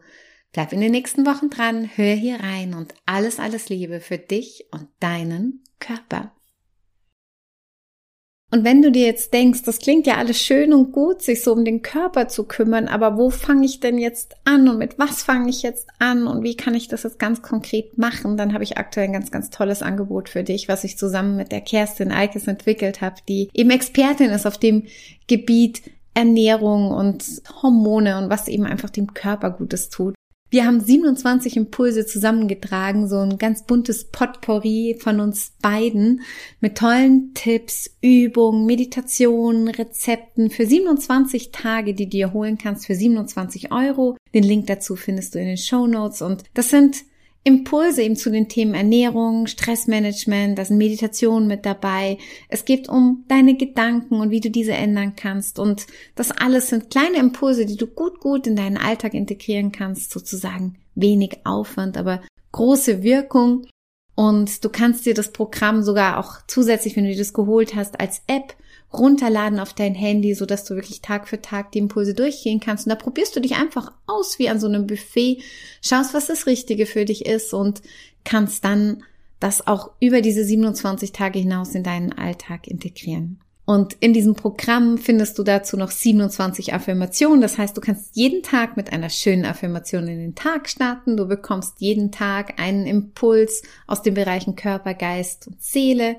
Bleib 0.53 0.75
in 0.75 0.83
den 0.83 0.93
nächsten 0.93 1.25
Wochen 1.25 1.49
dran, 1.49 1.91
hör 1.95 2.15
hier 2.15 2.41
rein 2.41 2.75
und 2.75 2.93
alles, 3.07 3.39
alles 3.39 3.71
Liebe 3.71 4.01
für 4.01 4.19
dich 4.19 4.67
und 4.71 4.87
deinen 5.01 5.65
Körper. 5.81 6.33
Und 8.51 8.65
wenn 8.65 8.83
du 8.83 8.93
dir 8.93 9.07
jetzt 9.07 9.33
denkst, 9.33 9.63
das 9.63 9.79
klingt 9.79 10.07
ja 10.07 10.19
alles 10.19 10.39
schön 10.39 10.75
und 10.75 10.93
gut, 10.93 11.23
sich 11.23 11.43
so 11.43 11.55
um 11.55 11.65
den 11.65 11.81
Körper 11.81 12.29
zu 12.29 12.45
kümmern, 12.45 12.87
aber 12.87 13.17
wo 13.17 13.31
fange 13.31 13.65
ich 13.65 13.81
denn 13.81 13.97
jetzt 13.97 14.35
an 14.45 14.69
und 14.69 14.77
mit 14.77 14.99
was 14.99 15.23
fange 15.23 15.49
ich 15.49 15.63
jetzt 15.63 15.89
an 15.99 16.27
und 16.27 16.43
wie 16.43 16.55
kann 16.55 16.75
ich 16.75 16.87
das 16.87 17.05
jetzt 17.05 17.19
ganz 17.19 17.41
konkret 17.41 17.97
machen, 17.97 18.37
dann 18.37 18.53
habe 18.53 18.63
ich 18.63 18.77
aktuell 18.77 19.07
ein 19.07 19.15
ganz, 19.15 19.31
ganz 19.31 19.49
tolles 19.49 19.81
Angebot 19.81 20.29
für 20.29 20.45
dich, 20.45 20.69
was 20.69 20.85
ich 20.85 20.99
zusammen 20.99 21.35
mit 21.35 21.51
der 21.51 21.63
Kerstin 21.63 22.13
Eikes 22.13 22.47
entwickelt 22.47 23.01
habe, 23.01 23.17
die 23.27 23.49
eben 23.55 23.71
Expertin 23.71 24.29
ist 24.29 24.45
auf 24.47 24.59
dem 24.59 24.85
Gebiet 25.29 25.81
Ernährung 26.13 26.91
und 26.91 27.25
Hormone 27.63 28.19
und 28.19 28.29
was 28.29 28.49
eben 28.49 28.67
einfach 28.67 28.91
dem 28.91 29.15
Körper 29.15 29.51
Gutes 29.51 29.89
tut. 29.89 30.15
Wir 30.53 30.67
haben 30.67 30.81
27 30.81 31.57
Impulse 31.57 32.05
zusammengetragen, 32.05 33.09
so 33.09 33.21
ein 33.21 33.39
ganz 33.39 33.63
buntes 33.63 34.05
Potpourri 34.05 34.99
von 35.01 35.19
uns 35.19 35.55
beiden 35.63 36.21
mit 36.61 36.77
tollen 36.77 37.33
Tipps, 37.33 37.89
Übungen, 38.03 38.67
Meditationen, 38.67 39.69
Rezepten 39.69 40.51
für 40.51 40.67
27 40.67 41.53
Tage, 41.53 41.95
die 41.95 42.05
du 42.05 42.11
dir 42.11 42.33
holen 42.35 42.59
kannst 42.59 42.85
für 42.85 42.95
27 42.95 43.73
Euro. 43.73 44.19
Den 44.35 44.43
Link 44.43 44.67
dazu 44.67 44.95
findest 44.95 45.35
du 45.35 45.39
in 45.39 45.47
den 45.47 45.57
Show 45.57 45.87
Notes 45.87 46.21
und 46.21 46.45
das 46.53 46.69
sind 46.69 46.99
Impulse 47.45 48.03
eben 48.03 48.15
zu 48.15 48.31
den 48.31 48.49
Themen 48.49 48.75
Ernährung, 48.75 49.49
Stressmanagement, 49.49 50.57
da 50.57 50.65
sind 50.65 50.79
Meditationen 50.79 51.49
mit 51.49 51.67
dabei. 51.67 52.19
Es 52.49 52.65
geht 52.65 52.89
um 52.89 53.25
deine 53.27 53.57
Gedanken 53.57 54.21
und 54.21 54.31
wie 54.31 54.41
du 54.41 54.51
diese 54.51 54.73
ändern 54.73 55.17
kannst. 55.17 55.59
Und 55.59 55.87
das 56.15 56.31
alles 56.31 56.69
sind 56.69 56.91
kleine 56.91 57.19
Impulse, 57.19 57.67
die 57.67 57.77
du 57.77 57.89
gut, 57.89 58.21
gut 58.21 58.47
in 58.47 58.55
deinen 58.55 58.77
Alltag 58.77 59.15
integrieren 59.15 59.73
kannst, 59.73 60.13
sozusagen 60.13 60.77
wenig 60.95 61.41
Aufwand, 61.45 61.97
aber 61.97 62.23
große 62.53 63.03
Wirkung. 63.03 63.67
Und 64.15 64.65
du 64.65 64.69
kannst 64.69 65.05
dir 65.07 65.15
das 65.15 65.33
Programm 65.33 65.83
sogar 65.83 66.19
auch 66.19 66.47
zusätzlich, 66.47 66.97
wenn 66.97 67.05
du 67.05 67.11
dir 67.11 67.19
das 67.19 67.33
geholt 67.33 67.75
hast, 67.75 67.99
als 67.99 68.23
App 68.29 68.55
runterladen 68.93 69.59
auf 69.59 69.73
dein 69.73 69.95
Handy, 69.95 70.35
so 70.35 70.47
dass 70.47 70.65
du 70.65 70.75
wirklich 70.75 71.01
Tag 71.01 71.29
für 71.29 71.41
Tag 71.41 71.73
die 71.73 71.79
Impulse 71.79 72.15
durchgehen 72.15 72.61
kannst. 72.61 72.87
Und 72.87 72.91
da 72.91 72.97
probierst 72.97 73.35
du 73.35 73.41
dich 73.41 73.57
einfach 73.57 73.93
aus 74.07 74.39
wie 74.39 74.49
an 74.49 74.61
so 74.61 74.67
einem 74.67 74.87
Buffet, 74.87 75.43
schaust, 75.81 76.15
was 76.15 76.27
das 76.27 76.47
Richtige 76.47 76.87
für 76.87 77.05
dich 77.05 77.27
ist 77.27 77.55
und 77.55 77.83
kannst 78.25 78.65
dann 78.65 79.03
das 79.41 79.67
auch 79.67 79.91
über 80.01 80.21
diese 80.21 80.45
27 80.45 81.13
Tage 81.13 81.39
hinaus 81.39 81.75
in 81.75 81.83
deinen 81.83 82.13
Alltag 82.13 82.69
integrieren. 82.69 83.39
Und 83.65 83.95
in 84.01 84.13
diesem 84.13 84.35
Programm 84.35 84.99
findest 84.99 85.39
du 85.39 85.45
dazu 85.45 85.77
noch 85.77 85.93
27 85.93 86.75
Affirmationen. 86.75 87.41
Das 87.41 87.59
heißt, 87.59 87.77
du 87.77 87.81
kannst 87.81 88.17
jeden 88.17 88.43
Tag 88.43 88.77
mit 88.77 88.93
einer 88.93 89.09
schönen 89.09 89.45
Affirmation 89.45 90.09
in 90.09 90.19
den 90.19 90.35
Tag 90.35 90.69
starten. 90.69 91.17
Du 91.17 91.27
bekommst 91.27 91.81
jeden 91.81 92.11
Tag 92.11 92.61
einen 92.61 92.87
Impuls 92.87 93.63
aus 93.87 94.03
den 94.03 94.15
Bereichen 94.15 94.57
Körper, 94.57 94.95
Geist 94.95 95.47
und 95.47 95.63
Seele 95.63 96.17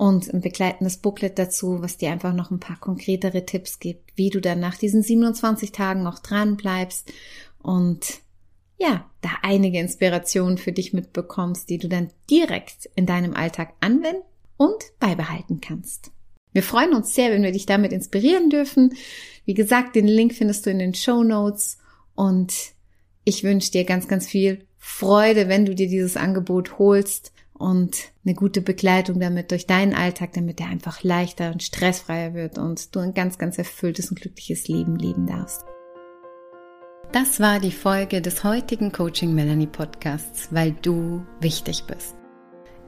und 0.00 0.32
ein 0.32 0.40
begleitendes 0.40 0.96
Booklet 0.96 1.38
dazu, 1.38 1.82
was 1.82 1.98
dir 1.98 2.10
einfach 2.10 2.32
noch 2.32 2.50
ein 2.50 2.58
paar 2.58 2.80
konkretere 2.80 3.44
Tipps 3.44 3.80
gibt, 3.80 4.16
wie 4.16 4.30
du 4.30 4.40
dann 4.40 4.58
nach 4.58 4.78
diesen 4.78 5.02
27 5.02 5.72
Tagen 5.72 6.02
noch 6.02 6.20
dran 6.20 6.56
bleibst 6.56 7.12
und 7.62 8.20
ja, 8.78 9.10
da 9.20 9.28
einige 9.42 9.78
Inspirationen 9.78 10.56
für 10.56 10.72
dich 10.72 10.94
mitbekommst, 10.94 11.68
die 11.68 11.76
du 11.76 11.86
dann 11.86 12.08
direkt 12.30 12.88
in 12.94 13.04
deinem 13.04 13.34
Alltag 13.34 13.74
anwenden 13.80 14.22
und 14.56 14.82
beibehalten 15.00 15.60
kannst. 15.60 16.12
Wir 16.54 16.62
freuen 16.62 16.94
uns 16.94 17.14
sehr, 17.14 17.30
wenn 17.30 17.42
wir 17.42 17.52
dich 17.52 17.66
damit 17.66 17.92
inspirieren 17.92 18.48
dürfen. 18.48 18.94
Wie 19.44 19.52
gesagt, 19.52 19.96
den 19.96 20.08
Link 20.08 20.32
findest 20.32 20.64
du 20.64 20.70
in 20.70 20.78
den 20.78 20.94
Show 20.94 21.22
Notes 21.24 21.76
und 22.14 22.54
ich 23.24 23.44
wünsche 23.44 23.70
dir 23.70 23.84
ganz, 23.84 24.08
ganz 24.08 24.26
viel 24.26 24.64
Freude, 24.78 25.48
wenn 25.48 25.66
du 25.66 25.74
dir 25.74 25.88
dieses 25.88 26.16
Angebot 26.16 26.78
holst 26.78 27.34
und 27.60 27.96
eine 28.24 28.34
gute 28.34 28.62
Begleitung 28.62 29.20
damit 29.20 29.50
durch 29.50 29.66
deinen 29.66 29.94
Alltag, 29.94 30.32
damit 30.32 30.58
der 30.58 30.68
einfach 30.68 31.02
leichter 31.02 31.52
und 31.52 31.62
stressfreier 31.62 32.32
wird 32.32 32.58
und 32.58 32.94
du 32.94 33.00
ein 33.00 33.12
ganz, 33.12 33.36
ganz 33.36 33.58
erfülltes 33.58 34.10
und 34.10 34.20
glückliches 34.20 34.66
Leben 34.68 34.96
leben 34.96 35.26
darfst. 35.26 35.64
Das 37.12 37.38
war 37.38 37.60
die 37.60 37.72
Folge 37.72 38.22
des 38.22 38.44
heutigen 38.44 38.92
Coaching 38.92 39.34
Melanie 39.34 39.66
Podcasts, 39.66 40.48
weil 40.52 40.72
du 40.80 41.26
wichtig 41.40 41.84
bist. 41.84 42.14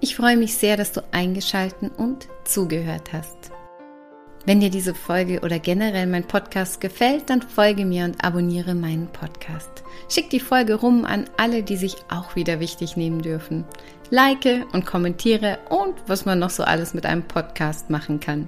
Ich 0.01 0.17
freue 0.17 0.37
mich 0.37 0.55
sehr, 0.55 0.77
dass 0.77 0.93
du 0.93 1.03
eingeschalten 1.13 1.91
und 1.91 2.29
zugehört 2.45 3.13
hast. 3.13 3.53
Wenn 4.45 4.59
dir 4.59 4.71
diese 4.71 4.95
Folge 4.95 5.41
oder 5.43 5.61
generell 5.61 6.07
mein 6.09 6.27
Podcast 6.27 6.81
gefällt, 6.81 7.31
dann 7.31 7.43
folge 7.43 7.85
mir 7.85 8.05
und 8.05 8.25
abonniere 8.25 8.75
meinen 8.75 9.07
Podcast. 9.09 9.85
Schick 10.09 10.31
die 10.31 10.41
Folge 10.41 10.75
rum 10.75 11.05
an 11.05 11.27
alle, 11.37 11.63
die 11.63 11.77
sich 11.77 11.97
auch 12.09 12.35
wieder 12.35 12.59
wichtig 12.59 12.97
nehmen 12.97 13.23
dürfen. 13.23 13.65
Like 14.13 14.67
und 14.75 14.85
kommentiere 14.85 15.59
und 15.71 15.95
was 16.07 16.27
man 16.27 16.39
noch 16.39 16.51
so 16.51 16.65
alles 16.65 16.93
mit 16.93 17.07
einem 17.07 17.23
Podcast 17.23 17.89
machen 17.89 18.21
kann. 18.21 18.47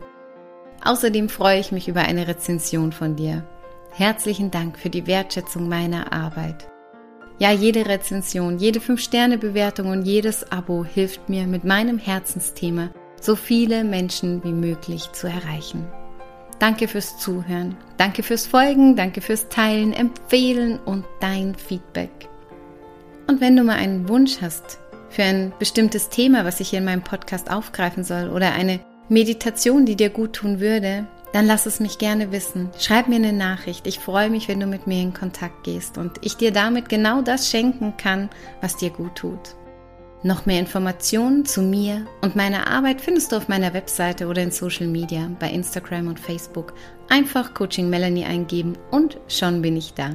Außerdem 0.84 1.30
freue 1.30 1.58
ich 1.58 1.72
mich 1.72 1.88
über 1.88 2.02
eine 2.02 2.28
Rezension 2.28 2.92
von 2.92 3.16
dir. 3.16 3.42
Herzlichen 3.90 4.50
Dank 4.50 4.78
für 4.78 4.90
die 4.90 5.06
Wertschätzung 5.06 5.66
meiner 5.66 6.12
Arbeit. 6.12 6.68
Ja, 7.38 7.50
jede 7.50 7.86
Rezension, 7.86 8.58
jede 8.58 8.78
5-Sterne-Bewertung 8.78 9.90
und 9.90 10.04
jedes 10.04 10.52
Abo 10.52 10.84
hilft 10.84 11.30
mir 11.30 11.46
mit 11.46 11.64
meinem 11.64 11.96
Herzensthema 11.96 12.90
so 13.18 13.34
viele 13.34 13.84
Menschen 13.84 14.44
wie 14.44 14.52
möglich 14.52 15.12
zu 15.12 15.28
erreichen. 15.28 15.86
Danke 16.58 16.88
fürs 16.88 17.16
Zuhören, 17.16 17.74
danke 17.96 18.22
fürs 18.22 18.46
Folgen, 18.46 18.96
danke 18.96 19.22
fürs 19.22 19.48
Teilen, 19.48 19.94
Empfehlen 19.94 20.78
und 20.80 21.06
dein 21.20 21.54
Feedback. 21.54 22.28
Und 23.26 23.40
wenn 23.40 23.56
du 23.56 23.64
mal 23.64 23.76
einen 23.76 24.10
Wunsch 24.10 24.42
hast 24.42 24.78
für 25.14 25.22
ein 25.22 25.52
bestimmtes 25.58 26.08
Thema, 26.08 26.44
was 26.44 26.60
ich 26.60 26.70
hier 26.70 26.80
in 26.80 26.84
meinem 26.84 27.02
Podcast 27.02 27.50
aufgreifen 27.50 28.04
soll 28.04 28.28
oder 28.28 28.52
eine 28.52 28.80
Meditation, 29.08 29.86
die 29.86 29.96
dir 29.96 30.10
gut 30.10 30.34
tun 30.34 30.60
würde, 30.60 31.06
dann 31.32 31.46
lass 31.46 31.66
es 31.66 31.80
mich 31.80 31.98
gerne 31.98 32.32
wissen. 32.32 32.70
Schreib 32.78 33.08
mir 33.08 33.16
eine 33.16 33.32
Nachricht. 33.32 33.86
Ich 33.86 33.98
freue 33.98 34.30
mich, 34.30 34.48
wenn 34.48 34.60
du 34.60 34.66
mit 34.66 34.86
mir 34.86 35.02
in 35.02 35.12
Kontakt 35.12 35.64
gehst 35.64 35.98
und 35.98 36.12
ich 36.22 36.36
dir 36.36 36.52
damit 36.52 36.88
genau 36.88 37.22
das 37.22 37.50
schenken 37.50 37.96
kann, 37.96 38.30
was 38.60 38.76
dir 38.76 38.90
gut 38.90 39.16
tut. 39.16 39.56
Noch 40.22 40.46
mehr 40.46 40.60
Informationen 40.60 41.44
zu 41.44 41.60
mir 41.60 42.06
und 42.22 42.36
meiner 42.36 42.68
Arbeit 42.68 43.00
findest 43.00 43.32
du 43.32 43.36
auf 43.36 43.48
meiner 43.48 43.74
Webseite 43.74 44.28
oder 44.28 44.42
in 44.42 44.52
Social 44.52 44.86
Media, 44.86 45.28
bei 45.38 45.50
Instagram 45.50 46.06
und 46.06 46.20
Facebook. 46.20 46.72
Einfach 47.08 47.52
Coaching 47.52 47.90
Melanie 47.90 48.24
eingeben 48.24 48.78
und 48.90 49.18
schon 49.28 49.60
bin 49.60 49.76
ich 49.76 49.92
da. 49.92 50.10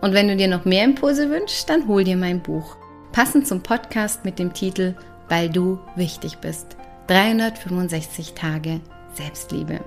Und 0.00 0.14
wenn 0.14 0.28
du 0.28 0.36
dir 0.36 0.48
noch 0.48 0.64
mehr 0.64 0.84
Impulse 0.84 1.30
wünschst, 1.30 1.68
dann 1.68 1.86
hol 1.86 2.04
dir 2.04 2.16
mein 2.16 2.42
Buch. 2.42 2.77
Passend 3.12 3.48
zum 3.48 3.62
Podcast 3.62 4.24
mit 4.24 4.38
dem 4.38 4.52
Titel 4.52 4.94
Weil 5.28 5.48
du 5.48 5.78
wichtig 5.96 6.38
bist. 6.38 6.76
365 7.08 8.34
Tage 8.34 8.80
Selbstliebe. 9.14 9.80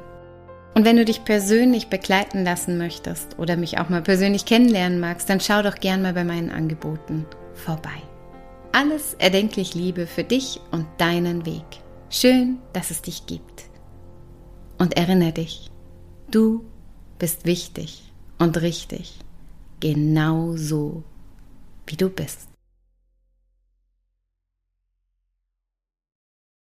Und 0.73 0.85
wenn 0.85 0.97
du 0.97 1.05
dich 1.05 1.23
persönlich 1.23 1.87
begleiten 1.87 2.43
lassen 2.43 2.77
möchtest 2.77 3.37
oder 3.37 3.57
mich 3.57 3.77
auch 3.77 3.89
mal 3.89 4.01
persönlich 4.01 4.45
kennenlernen 4.45 4.99
magst, 4.99 5.29
dann 5.29 5.39
schau 5.39 5.61
doch 5.61 5.75
gern 5.75 6.01
mal 6.01 6.13
bei 6.13 6.23
meinen 6.23 6.49
Angeboten 6.49 7.25
vorbei. 7.53 8.01
Alles 8.71 9.13
erdenklich 9.15 9.75
Liebe 9.75 10.07
für 10.07 10.23
dich 10.23 10.59
und 10.71 10.87
deinen 10.97 11.45
Weg. 11.45 11.65
Schön, 12.09 12.57
dass 12.73 12.89
es 12.89 13.01
dich 13.01 13.25
gibt. 13.27 13.63
Und 14.77 14.97
erinnere 14.97 15.33
dich, 15.33 15.69
du 16.31 16.65
bist 17.19 17.45
wichtig 17.45 18.11
und 18.39 18.61
richtig, 18.61 19.19
genau 19.79 20.55
so, 20.55 21.03
wie 21.85 21.97
du 21.97 22.09
bist. 22.09 22.50